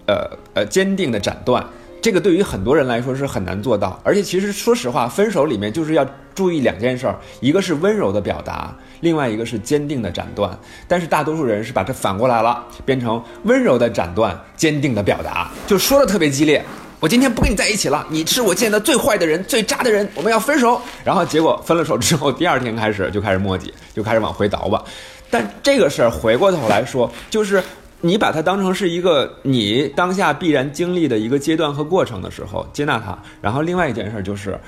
[0.06, 1.66] 呃呃，坚定的斩断。
[2.02, 10.56] 这个对于很多人来说是很难做到，而且其实说实话，分手里面就是要注意两件事儿，一个是温柔的表达，另外一个是坚定的斩断。
[10.86, 16.64] 但是大多数人是把这反过来了，变成温柔的斩断，坚定的表达，就说的特别激烈。
[17.00, 20.80] 我今天不跟你在一起了，你是我见的最坏的人、最渣的人，我们要分手。
[21.04, 24.84] 然后结果分了手之后，第二天开始就开始磨叽，就开始往回倒吧。
[25.28, 27.60] 但这个事儿回过头来说，就是。
[28.00, 33.18] 你把它当成是一个你当下必然经历的一个阶段和过程的时候，接纳它。
[33.40, 34.58] 然后另外一件事就是，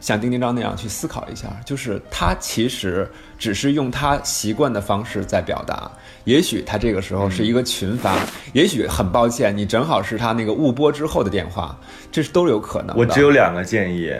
[0.00, 5.90] 像丁丁章那样去思考一下，就是他其实只是用他习惯的方式在表达。
[6.24, 8.18] 也许他这个时候是一个群发，
[8.52, 11.78] 也许很抱歉，你正好是他那个误拨之后的电话，
[12.12, 12.94] 这是都有可能。
[12.96, 14.12] 我只有两个建议，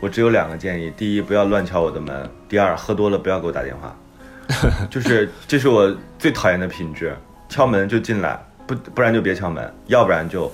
[0.00, 3.96] 我只有两个建议：第一，不要乱敲我的门；第二，喝多了不要给我打电话。
[4.90, 7.16] 就是这是我最讨厌的品质。
[7.50, 10.50] 敲门就进来，不不然就别敲门，要不然就，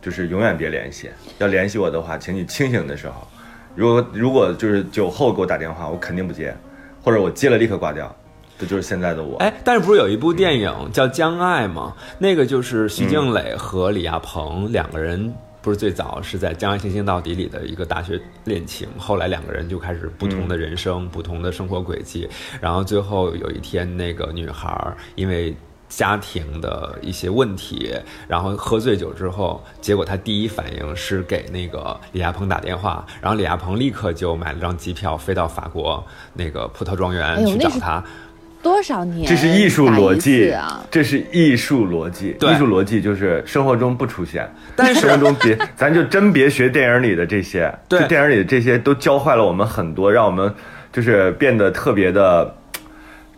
[0.00, 1.10] 就是永远别联系。
[1.38, 3.26] 要联系我的话，请你清醒的时候。
[3.74, 6.56] 如果如果就是酒后给我打电话，我肯定不接，
[7.02, 8.14] 或者我接了立刻挂掉。
[8.58, 9.36] 这就是现在的我。
[9.38, 11.92] 哎，但是不是有一部电影叫《将爱》吗？
[12.18, 22.26] 那个就是徐静蕾和李亚鹏两个人，不是最早是在《将爱进行到底》里的一个大学恋情，后来两个人就开始不同的人生、不同的生活轨迹，
[22.60, 25.52] 然后最后有一天那个女孩因为。
[25.88, 27.94] 家庭的一些问题，
[28.26, 38.02] 然后喝醉酒之后，结果他第一反应是给那个李亚鹏打电话，然后李亚鹏立刻就买了张机票飞到法国那个葡萄庄园去找他。
[38.62, 39.28] 多少年？
[39.28, 40.84] 这是艺术逻辑啊！
[40.90, 47.72] 这是艺术逻辑，艺术逻辑就是生活中不出现，但是生活中别， 咱就真别学电影里的这些。
[47.88, 50.52] 对，电影里的这些都教坏了我们很多，让我们
[50.92, 52.52] 就是变得特别的。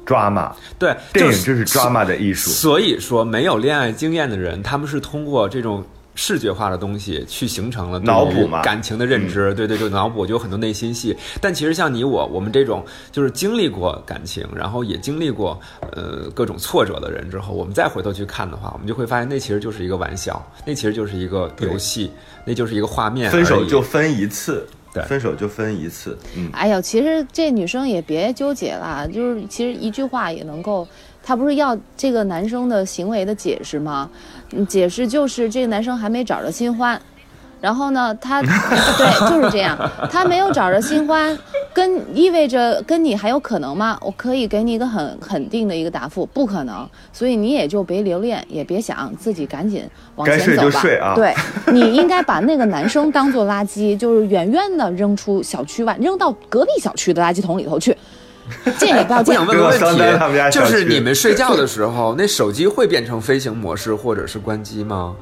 [0.08, 2.48] 抓马，对，电影就是抓马的艺术。
[2.48, 9.52] 所以说，没有恋爱经验的人，他们是通过这种视觉化的东西去形成了脑补嘛感情的认知。
[9.52, 11.14] 对对，就脑补，就有很多内心戏。
[11.42, 15.60] 但其实像你我，我们这种就是经历过感情，然后也经历过
[15.92, 22.10] 呃各种挫折的人之后，我们再回头去看的话，我们就会发现，那其实就是一个玩笑，那其实就是一个游戏，
[22.46, 23.30] 那就是一个画面。
[23.30, 24.66] 分手就分一次。
[25.06, 30.86] 分手就分一次，嗯，哎呦，其实这女生也别纠结了，就是其实一句话也能够，
[31.22, 34.10] 她不是要这个男生的行为的解释吗？
[34.68, 37.00] 解释就是这个男生还没找着新欢。
[37.60, 39.76] 然后呢，他 对就是这样，
[40.10, 41.36] 他没有找着新欢，
[41.74, 43.98] 跟意味着跟你还有可能吗？
[44.00, 46.88] 我可以给你一个很肯定的一个答复，不可能。
[47.12, 50.82] 所以你也就别留恋，也别想自己赶紧往前走吧。
[51.00, 51.14] 啊！
[51.16, 51.34] 对，
[51.72, 57.96] 你应该把那个男生当做垃圾，就是远远的扔出小区外，扔到隔壁小区的垃圾桶里头去，
[58.78, 59.34] 见也不要见。
[59.34, 65.14] 我想问个问题，就是你们睡觉的时候，那手机会变成飞行模式或者是关机吗？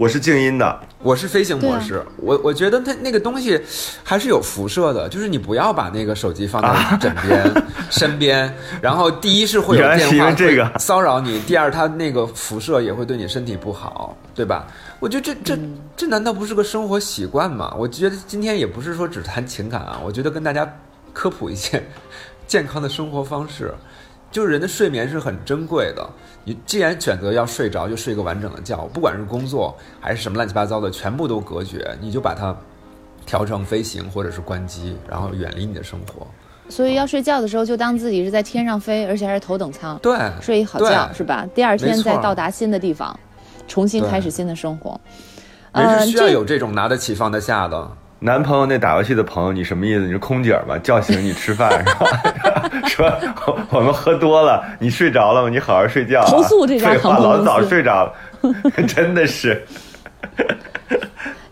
[0.00, 2.02] 我是静音的，我是飞行模式。
[2.16, 3.60] 我我觉得它那个东西
[4.02, 8.50] 还是有辐射的，就是你不要把那个手机放在枕边、 身边。
[8.80, 14.66] 然后第一是会有电话骚扰你，第二它那个辐射也会对你身体不好，对吧？
[15.00, 15.60] 我觉得这这
[15.94, 17.70] 这难道不是个生活习惯吗？
[17.76, 20.66] 我觉得今天也不是说只谈情感啊，我觉得跟大家
[21.12, 21.86] 科普一些
[22.48, 23.74] 健康的生活方式。
[24.30, 26.08] 就是人的睡眠是很珍贵的，
[26.44, 32.56] 你既然选择要睡着，就睡个完整的觉，不管是工作还是什么乱七八糟的，全部都隔绝，你就把它
[33.26, 36.26] 调成飞行或者是关机，然后远离你的生活。
[36.68, 41.44] 所以要睡觉的时候，就当自己是在天上飞，而且还是头等舱，对，睡一好觉是吧？
[41.52, 43.18] 第二天再到达新的地方，
[43.66, 45.00] 重新开始新的生活。
[45.74, 47.90] 人是需要有这种拿得起放得下的。
[48.22, 50.00] 男朋友那打游戏的朋友，你什么意思？
[50.00, 50.76] 你是空姐吧？
[50.82, 51.70] 叫醒你吃饭
[52.86, 53.18] 是吧？
[53.44, 55.48] 说我们喝多了，你睡着了吗？
[55.48, 56.22] 你好好睡觉。
[56.26, 57.24] 投诉这家航空。
[57.24, 58.12] 老早睡着了，
[58.86, 59.66] 真的是。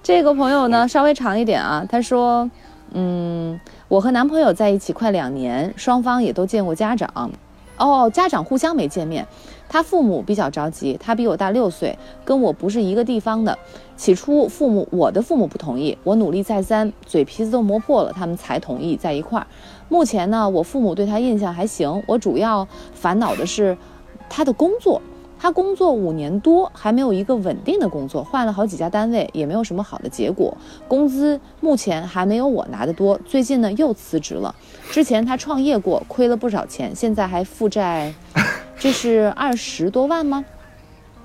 [0.02, 1.82] 这个朋友呢，稍微长一点啊。
[1.88, 2.48] 他说
[2.92, 7.30] ：“嗯，我和男朋友在一起快两年，双方也都见过家长。
[7.78, 9.26] 哦，家长互相没见面。”
[9.68, 13.56] 他父母比较着急，他比我大六岁，跟我不是一个地方的。
[13.96, 19.46] 起初，父母我的父母不同意，我努力再三，嘴皮子都磨破了，他们才同意在一块儿。
[19.88, 22.02] 目前呢，我父母对他印象还行。
[22.06, 23.76] 我主要烦恼的是
[24.28, 25.02] 他的工作，
[25.38, 30.56] 他工作五年多，还没有一个稳定的工作，换了好几家单位，也没有什么好的结果，
[30.88, 33.18] 工资目前还没有我拿的多。
[33.24, 34.54] 最近呢，又辞职了。
[34.90, 38.12] 之前他创业过，亏了不少钱，现在还负债。
[38.78, 40.44] 这是二十多万吗？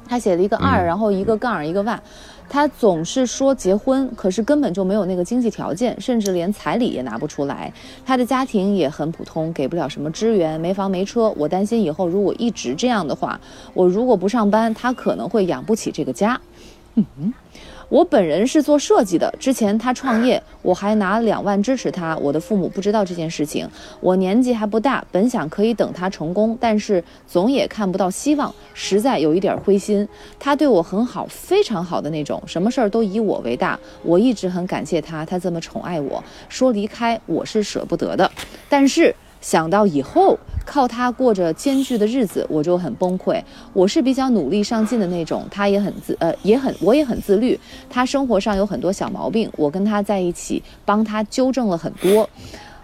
[0.08, 2.02] 他写了一个二，嗯然后一个杠一个万。
[2.50, 7.74] 他总是说结婚，可是根本就没有那个经济条件，甚至连彩礼也拿不出来。
[8.06, 11.34] 他的家庭也很普通，给不了什么支援，没房没车。
[11.38, 13.40] 我担心以后如果一直这样的话，
[13.74, 16.40] 我如果不上班，他可能会养不起这个家。
[16.96, 17.34] 嗯
[17.94, 22.18] 我本人是做设计的，之前他创业，我还拿两万支持他。
[22.18, 30.10] 我的父母不知道这件事情，我年纪还不大，本想可以等他成功，但是总也看不到希望，实在有一点灰心。
[30.40, 33.80] 他对我很好，非常好的那种，什么事儿都以我为大。
[34.02, 36.24] 我一直很感谢他，他这么宠爱我。
[36.50, 38.32] 说离开我是舍不得的，
[38.68, 43.44] 但是想到以后靠他过着艰巨的日子，我就很崩溃。
[43.74, 47.60] 我是比较努力上进的那种，他也很自呃也很我也很自律。
[47.90, 52.30] 他生活上有很多小毛病，我跟他在一起帮他纠正了很多。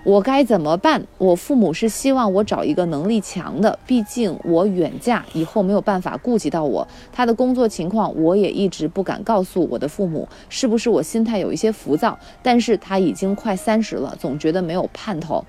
[0.04, 1.02] 我该怎么办？
[1.18, 6.86] 我父母是希望我找一个能力强的，毕竟我远嫁以后没有办法顾及到我。
[7.12, 12.20] 他的工作情况我也一直不敢告诉我的父母，是不是我心态有一些浮躁？
[12.44, 15.44] 但是他已经快三十了，总觉得没有盼头。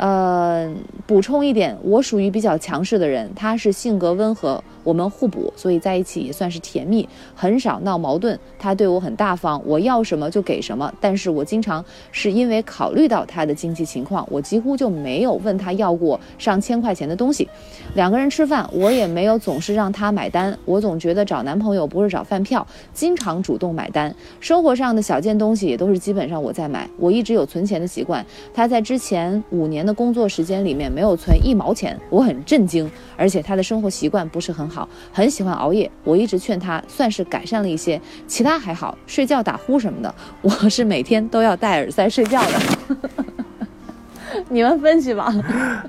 [0.00, 0.66] 呃，
[1.06, 8.38] 补充一点，我属于比较强势的人，他是性格温和，我们互补，所以在一起也算是甜蜜，很少闹矛盾。
[8.58, 10.92] 他对我很大方，我要什么就给什么。
[11.00, 17.48] 但是我经常是因为考虑到他的经济情况，我几乎就没有问他要过上千块钱的东西。
[17.94, 24.14] 两个人吃饭，我也没有总是让他买单，我总觉得找男朋友不是找饭票，经常主动买单。
[24.40, 28.24] 生活上的小件东西也都是基本上我在买，我一直有存钱的习惯。
[28.54, 32.90] 他在之前五年的工作时间里面没有存一毛钱，我很震惊。
[33.16, 35.90] 而且他的生活习惯不是很好，很喜欢熬夜。
[36.04, 42.96] 我一直劝他，算是改善了一些，其他还好，睡觉打呼什么的，我是每天都要戴耳塞睡觉的。
[44.48, 45.32] 你们分析吧，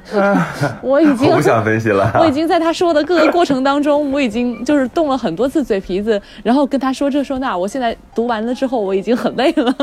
[0.81, 2.11] 我已经我不想分析了。
[2.19, 7.55] 我已经在他说的各个过程当中，我已经就是动了很多次嘴皮子，然后跟他说这说那。
[7.55, 9.75] 我现在读完了之后，我已经很累了。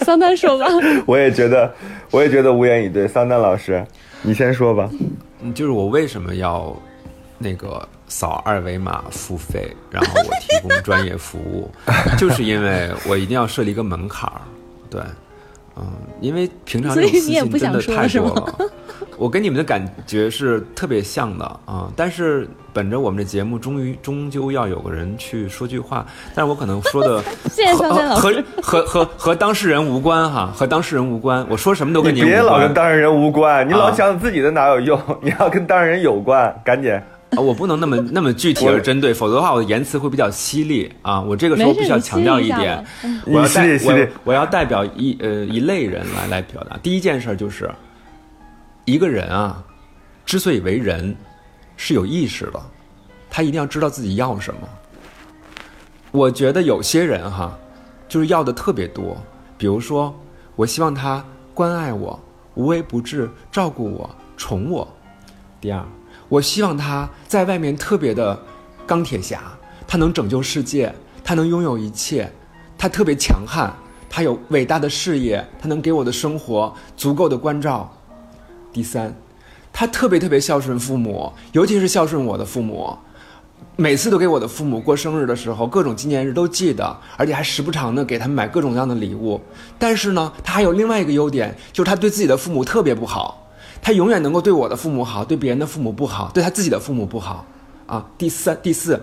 [0.00, 0.66] 桑丹说吧，
[1.06, 1.72] 我也觉得，
[2.10, 3.06] 我也觉得无言以对。
[3.06, 3.84] 桑丹老师，
[4.22, 4.90] 你先说吧。
[5.42, 6.74] 嗯就是我为什么要
[7.38, 11.70] 那个扫二维码付费，然后我提供专业服务，
[12.18, 14.40] 就是因为我一定要设立一个门槛儿，
[14.88, 15.00] 对，
[15.76, 15.84] 嗯，
[16.20, 18.54] 因为平常这种私信真的太多了。
[19.18, 28.44] 我跟你们的感觉是特别像的啊、但是本着我们的节目，终于终究要有个人去说句话，但是我可能说的 谢谢桑丹老和师。
[28.62, 32.22] 和和和和当事人无关哈，和当事人无关，我说什么都跟你。
[32.22, 35.00] 别老跟当事人无关，你老啊想自己的哪有用？
[35.22, 36.98] 你要跟当事人有关，赶紧。
[37.36, 41.20] 啊，我不能那么那么具体而针对，否则的话我的言辞会比较犀利啊。
[41.20, 42.84] 我这个时候必须要强调一点，
[43.26, 46.76] 我要代我我要代表一呃一类人来来表达。
[46.78, 47.70] 第一件事儿就是，
[48.84, 49.62] 一个人啊，
[50.24, 51.14] 之所以为人，
[51.76, 52.60] 是有意识的，
[53.30, 54.60] 他一定要知道自己要什么。
[56.12, 57.56] 我觉得有些人哈，
[58.08, 59.16] 就是要的特别多，
[59.58, 60.14] 比如说，
[60.54, 61.22] 我希望他
[61.52, 62.18] 关爱我，
[62.54, 64.88] 无微不至，照顾我，宠我。
[65.60, 65.84] 第二，
[66.28, 68.38] 我希望他在外面特别的
[68.86, 69.40] 钢铁侠，
[69.86, 72.30] 他能拯救世界，他能拥有一切，
[72.76, 73.72] 他特别强悍，
[74.10, 77.92] 他有伟大的事业，他能给我的生活足够的关照。
[78.72, 79.14] 第三，
[79.72, 82.96] 他特别特别孝顺父母，尤其是孝顺我的父母。
[83.78, 89.40] 每次都给我的父母过生日的时候，各种纪念日都记得，而且还时不常的给他们买各种各样的礼物。
[89.78, 93.45] 但是呢，他还有另外一个优点，就是他对自己的父母特别不好，
[93.86, 97.46] 他永远能够对我的父母好，对别人的父母不好，对他自己的父母不好。
[97.86, 99.00] 啊，第三、第四，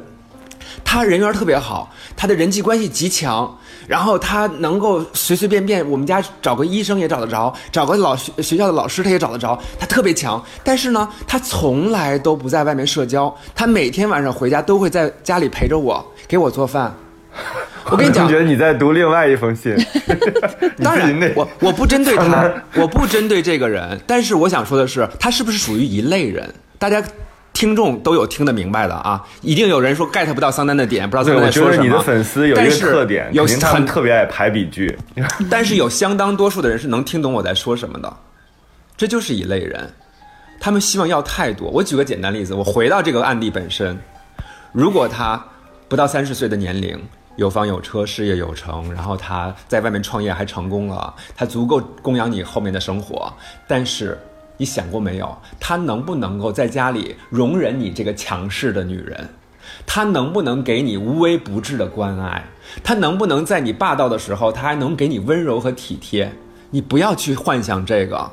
[0.83, 3.49] 他人缘特别好，他的人际关系极强，
[3.87, 10.43] 然后他能够随随便便，我们家找个医生也找得着，找个老学学校的老师他也找得着，他特别强。
[10.65, 16.93] 但是呢，他从来都不在外面社交，他每天晚上回家都会在家里陪着我，给我做饭。
[17.89, 19.75] 我跟你讲觉，得你在读另外一封信。
[20.83, 26.47] 当然我我不针对他， 我不针对这个人，但是我想说的是，他是不是属于一类人？
[26.77, 27.03] 大家
[27.51, 32.01] 听众都有听得明白的啊，一定有人说 get 不到桑丹的点，不知道对，桑丹我在说什么。
[32.01, 34.97] 粉丝有一个特点，有肯定他们很特别爱排比句。
[35.49, 38.11] 但是有相当多数的人是能听懂我在说什么的，
[38.97, 39.89] 这就是一类人，
[40.59, 41.69] 他们希望要太多。
[41.69, 43.97] 我举个简单例子，我回到这个案例本身，
[44.71, 45.41] 如果他
[45.87, 46.99] 不到三十岁的年龄，
[47.35, 53.31] 有房有车，事业有成，然后他在外面创业还成功了，他足够供养你后面的生活，
[53.67, 54.17] 但是。
[54.55, 59.27] 你想过没有，他能不能够在家里容忍你这个强势的女人？
[59.83, 62.45] 他能不能给你无微不至的关爱？
[62.83, 66.31] 他能不能在你霸道的时候，他还能给你温柔和体贴？
[66.69, 68.31] 你不要去幻想这个。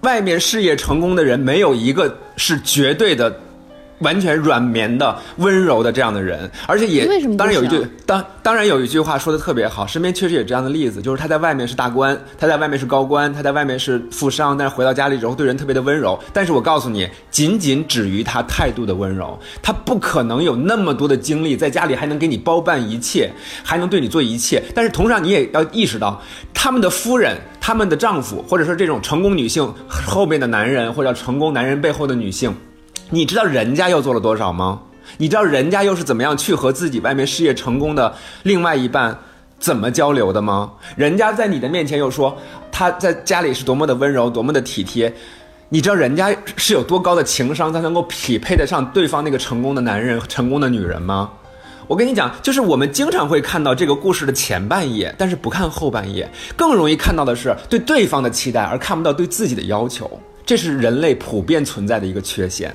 [0.00, 3.38] 外面事业成功的人，没有一个是绝对的。
[4.00, 16.18] 完全软绵的、温柔的这样的人，而且也当然有一句当当然有一句话说的特别好，身边确实有这样的例子，就是他在外面是大官，他在外面是高官，他在外面是富商，但是回到家里之后对人特别的温柔。
[16.32, 23.30] 但是我告诉你，仅仅止于他态度的温柔，他不可能有那么多的精力在家里还能给你包办一切，
[23.62, 24.62] 还能对你做一切。
[24.74, 26.20] 但是同时上你也要意识到，
[26.54, 32.54] 他们的夫人、他们的丈夫，或者说这种成功女性后面的男人，或者成功男人背后的女性。
[33.10, 34.80] 你知道人家又做了多少吗？
[35.18, 39.18] 你知道人家又是怎么样去和自己外面事业成功的另外一半
[39.58, 40.70] 怎么交流的吗？
[40.96, 42.36] 人家在你的面前又说
[42.70, 45.12] 他在家里是多么的温柔，多么的体贴。
[45.68, 51.30] 你知道人家是有多高的情商，才能够匹配得上对方那个成功的男人、成功的女人吗？
[51.88, 60.08] 我跟你讲，就是我们经常会看到这个故事的前半页，但是不看后半页，更容易看到的是对对方的期待，而看不到对自己的要求。
[60.46, 62.72] 这是人类普遍存在的一个缺陷。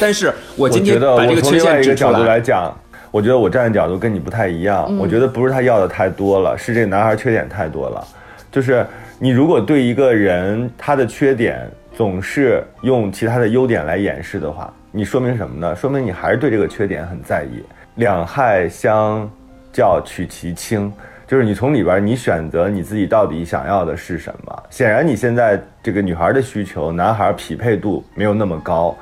[0.00, 2.76] 但是我今觉得天把这我从另外个缺陷指出一个角度来来，讲，
[3.10, 4.96] 我觉得我站的角度跟你不太一样。
[4.98, 8.06] 我觉得不是他要的太多了，是这个男孩缺点太多了。
[8.50, 8.86] 就是
[9.18, 15.74] 你如果对一个人他的缺点总是用其他的优点来掩饰的话，你说明什么呢？
[15.74, 17.62] 说明你还是对这个缺点很在意。
[17.94, 19.28] 两害相
[19.72, 20.92] 较取其轻，
[21.26, 24.62] 就是你从里边你选择你自己到底想要的是什么。
[24.68, 28.94] 显然你现在这个女孩的需求，男孩匹配度没有那么高。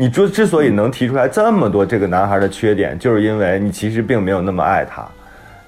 [0.00, 5.04] 你之之所以能提出来这么多这个男孩的缺点，就是因为你其实并没有那么爱他，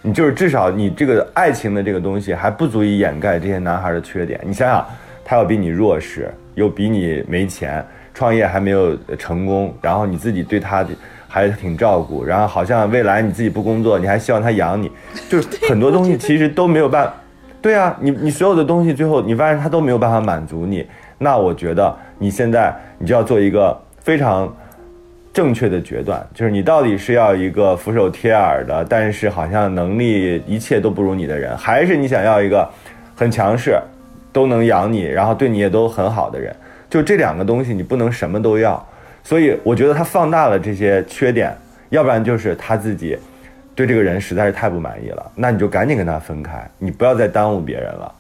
[0.03, 4.41] 你就是至少你这个爱情的这个东西还不足以掩盖这些男孩的缺点。
[4.45, 4.87] 你想想，
[5.25, 10.87] 他要比你弱势，又比你没钱，创业还没有成功，然后你自己对他
[11.27, 14.89] 还挺照顾，然后好像未来你自己不工作，你还希望他养你，
[15.29, 17.13] 就是很多东西其实都没有办。
[17.61, 20.87] 对啊，你你所有的东西最后你发现他都没有办法满足你，
[21.19, 24.55] 那我觉得你现在你就要做一个非常
[25.33, 32.69] 正确的决断，就是你到底是要一个俯首帖耳的，但是好像能力一切都不如你的人，还是你想要一个
[33.15, 33.79] 很强势，
[34.33, 36.55] 都能养你，然后对你也都很好的人？
[36.89, 38.85] 就这两个东西，你不能什么都要。
[39.23, 41.57] 所以我觉得他放大了这些缺点，
[41.91, 43.17] 要不然就是他自己
[43.75, 48.13] 对这个人实在是太不满意了，那你就赶紧跟他分开，你不要再耽误别人了。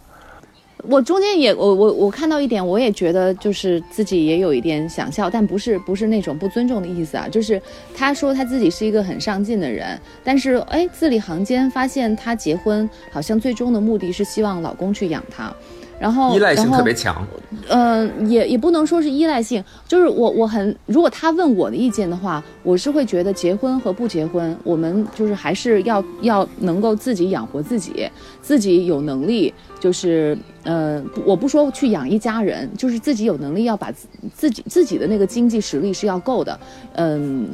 [0.88, 7.60] 我中间也我我我看到一点，我也觉得就是自己也有一点想笑，但不是不是那种不尊重的意思啊，就是
[7.94, 15.54] 他说他自己是一个很上进的人，但是哎字里行间发现他结婚好像最终的目的是希望老公去养他，
[16.00, 17.24] 然后依赖性特别强。
[17.68, 28.08] 嗯，也也不能说是依赖性，就是我我很，如果他问我的意见的话，我是会觉得结婚和不结婚，我们就是还是要要能够自己养活自己，
[28.40, 36.58] 自己有能力，就是呃，我不说去养一家人，就是自己有能力要把自自己自己的那个经济实力是要够的，
[36.94, 37.48] 嗯。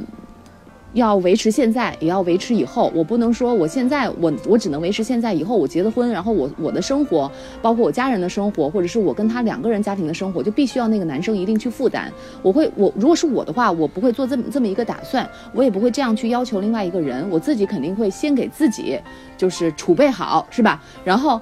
[0.96, 2.90] 要维持现在，也要维持以后。
[2.94, 7.30] 我不能说我现在我我只能维持现在，以后我结了婚，然后我我的生活，
[7.60, 12.10] 包括我家人的生活，或者是我跟他两个人家庭的生活，就必须要那个男生一定去负担。
[12.42, 17.28] 我会我如果是我的话，我不会做这么这么一个打算，我也不会这样去要求另外一个人。
[17.30, 18.98] 我自己肯定会先给自己
[19.36, 20.82] 就是储备好，是吧？
[21.04, 21.40] 然后。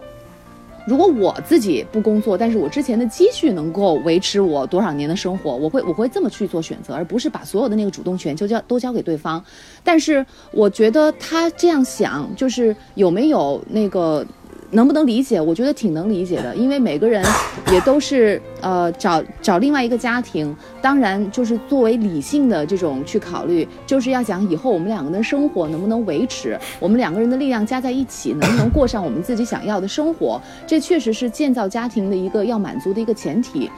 [0.87, 9.43] 如果我自己不工作，但是我之前的积蓄能够维持我多少年的生活，我会我会这么去做选择，而不是把所有的那个主动权就交都交给对方。
[9.83, 14.27] 但是我觉得他这样想，就是有没有那个
[14.75, 15.41] 能不能理解？
[15.41, 17.25] 我觉得挺能理解的，因为每个人
[17.73, 33.71] 也都是呃找找另外一个家庭，当然就是作为理性的这种去考虑，就是要讲以后我们两个人的生活能不能维持，我们两个人的力量加在一起，能不能过上我们自己想要的生活，这确实是建造家庭的一个要满足的一个前提。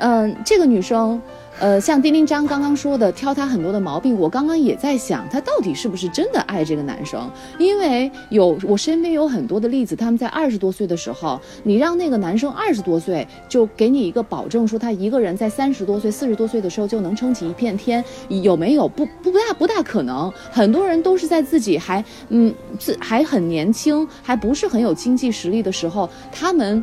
[0.00, 1.20] 嗯，这个女生，
[1.60, 7.28] 呃，像丁丁张刚刚说的，挑她很多的毛病，我刚刚也在想，她到底是不是真的爱这个男生？
[7.58, 18.86] 因为有我身边有很多的例子，他们在二十多岁的时候，你让那个男生二十多岁就给你一个保证，说他一个人在三十多岁、四十多岁的时候就能撑起一片天，有没有？
[18.88, 20.32] 不不不大不大可能。
[20.52, 26.82] 很多人都是在自己还嗯自还很年轻，还不是很有经济实力的时候，他们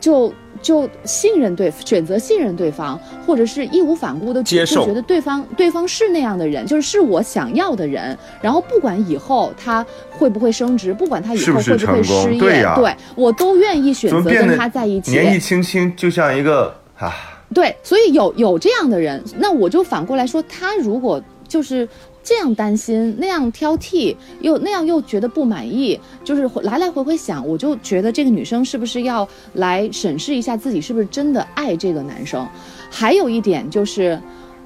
[0.00, 0.32] 就。
[0.62, 8.14] 就信任对，选择信任对方，或者是义无反顾的接受觉得对方对方是那样的人，就是是我想要的人。
[8.42, 15.12] 然后不管以后他会不会升职，不管他以后会不会失业，对我都愿意选择跟他在一起。
[15.12, 17.10] 年纪轻轻就像一个啊，
[17.54, 21.88] 对，所以有有这样的人，那我就反过来说，他如果就是
[22.22, 32.46] 这样担心，那样挑剔，又那样又觉得不满意，就是来来回回想，我就觉得这个女生是不是要来审视一下自己是不是真的爱这个男生。
[32.90, 34.20] 还有一点就是，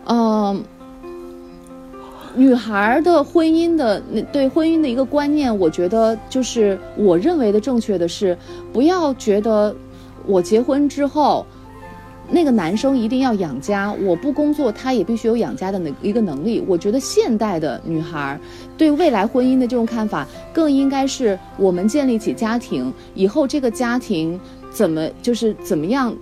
[0.06, 0.62] 嗯、
[2.34, 8.36] 女孩的婚姻的那对婚姻的一个观念，我觉得就是我认为的正确的是，
[8.72, 9.74] 不要觉得
[10.26, 11.46] 我结婚之后。
[12.30, 16.64] 那个男生一定要养家，我不工作，他也必须有养家的那一个能力。
[16.66, 18.40] 我觉得现代的女孩
[18.78, 26.16] 对未来婚姻的这种看法，更应该是我们建立起家庭以后，这个家庭怎么就是怎么样，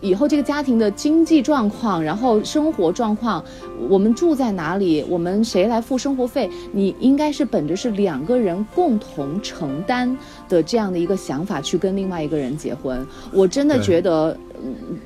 [0.00, 3.42] 以后这个家庭的经济状况，然后生活状况，
[3.88, 10.14] 我们住在哪里，我们谁来付生活费，你应该是本着是两个人共同承担
[10.48, 13.06] 的这样的一个想法去跟另外一个人结婚。
[13.32, 14.36] 我真的觉得。
[14.60, 14.98] 嗯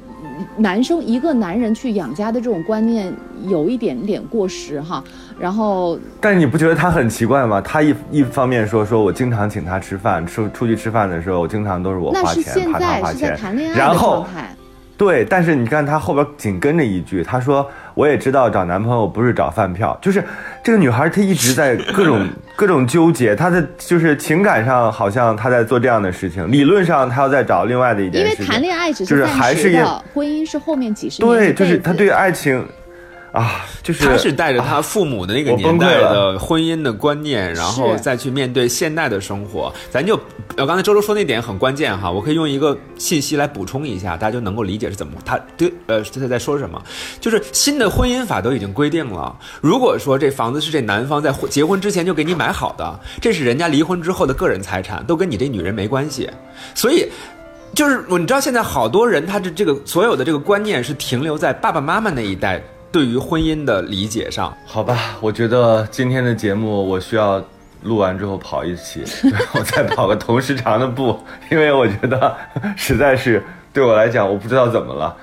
[0.56, 3.12] 男生一个男人去养家的这种观念
[3.46, 5.02] 有一点点过时哈，
[5.38, 7.60] 然后但你不觉得他很奇怪吗？
[7.60, 13.70] 他一一方面说说我经常请他吃饭，出出去吃饭的时候，我经常都是我那是花钱，怕他现在花钱是在谈恋。
[13.70, 14.26] 爱的然后。
[14.96, 17.64] 对，但是你看他后边紧跟着一句，他说
[17.98, 20.22] 我也知道找男朋友不是找饭票，就是
[20.62, 29.84] 这个女孩她一直在各种 各种纠结，她的就是情感上好像她在做这样的事情，理论上她要在找另外的一件因为事情，谈恋爱只就是暂还是
[30.14, 32.64] 婚姻是后面几十年对，就是她对爱情
[33.32, 39.72] 啊，就是他是带着他父母的那个年代的婚姻的观念，然后再去面对现代的生活。
[39.90, 40.18] 咱就，
[40.56, 46.82] 呃，刚才周周说那点很关键哈，我可以用一个信息来补充一下，大家就能够理解是怎么他对呃他在说什么。
[47.20, 56.30] 就是新的婚姻法都已经规定了，如果说这房子是这男方在婚结婚之前就给你买好的，这是人家离婚之后的个人财产，都跟你这女人没关系，
[56.74, 57.06] 所以。
[57.74, 62.60] 就是我，你知道现在好多人，他的这个所有的这个观念是停留在爸爸妈妈那一代
[62.90, 64.56] 对于婚姻的理解上。
[64.64, 67.42] 好吧，我觉得今天的节目我需要
[67.82, 71.18] 录完之后跑一期， 然后再跑个同时长的步，
[71.50, 72.36] 因为我觉得
[72.76, 75.16] 实在是对我来讲，我不知道怎么了。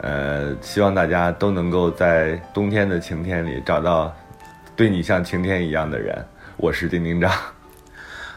[0.00, 4.14] 呃，希望大家都能够在冬天的晴天里找到
[4.76, 6.24] 对你像晴天一样的人。
[6.56, 7.32] 我是丁丁张，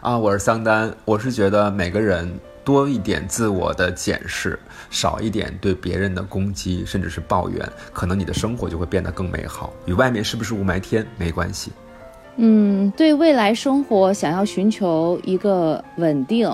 [0.02, 2.32] 啊，我是桑丹，我是觉得每个人
[2.64, 4.60] 多一点自我的检视，
[4.92, 9.74] 少一点对别人的攻击，甚至是抱怨，可能你的生活就会变得更美好。
[9.88, 11.72] 与外面是不是雾霾天没关系。
[12.36, 16.50] 嗯，对未来生活想要寻求一个稳定，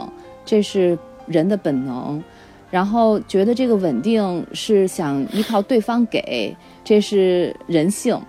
[0.46, 2.24] 这是人的本能。
[2.70, 8.20] 然后觉得这个稳定是想依靠对方给，这是人性。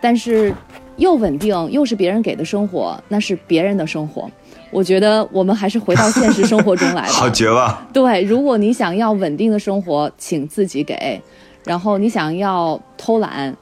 [0.00, 0.52] 但是
[0.96, 4.28] 又稳定又是别人给的生活，那是别人的生活。
[4.70, 7.08] 我觉得我们还是回到现实生活中来吧。
[7.12, 7.86] 好绝望。
[7.92, 11.20] 对，如果你想要稳定的生活，请自己给；
[11.64, 13.54] 然后你想要偷懒，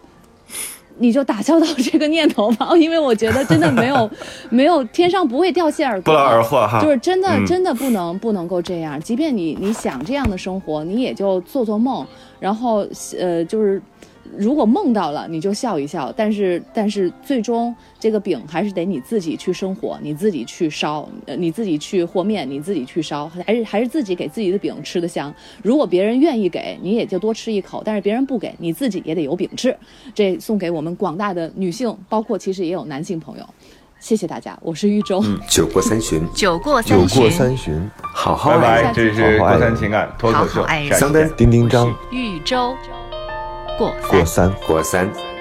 [0.98, 2.76] 你就打消到这个念头吧。
[2.76, 4.10] 因为我觉得真的没有，
[4.50, 6.80] 没有天上不会掉馅儿，不劳而获哈。
[6.82, 9.00] 就是真的嗯真的不能不能够这样。
[9.00, 12.06] 即便你你想这样的生活，你也就做做梦，
[12.38, 12.86] 然后
[13.18, 13.80] 呃就是。
[14.36, 25.32] 如果梦到了，你就笑一笑，但是但是最终这个饼还是得你自己去生火，你自己去烧，呃，你自己去和面，你自己去烧，还是还是自己给自己的饼吃的香。
[25.62, 29.76] 如果别人愿意给，你也就多吃一口；但是别人不给，你自己也得有饼吃。
[30.14, 33.44] 这送给我们广大的女性，包括其实也有男性朋友。
[34.00, 35.20] 谢谢大家，我是玉州。
[35.48, 41.36] 酒过三巡，酒过三巡，过三巡，好好拜爱拜，这是过三情感脱口秀好好爱，人下期桑丹见。
[41.36, 42.76] 丁丁张玉州
[43.78, 44.52] 过三过三。
[44.66, 45.37] 过三。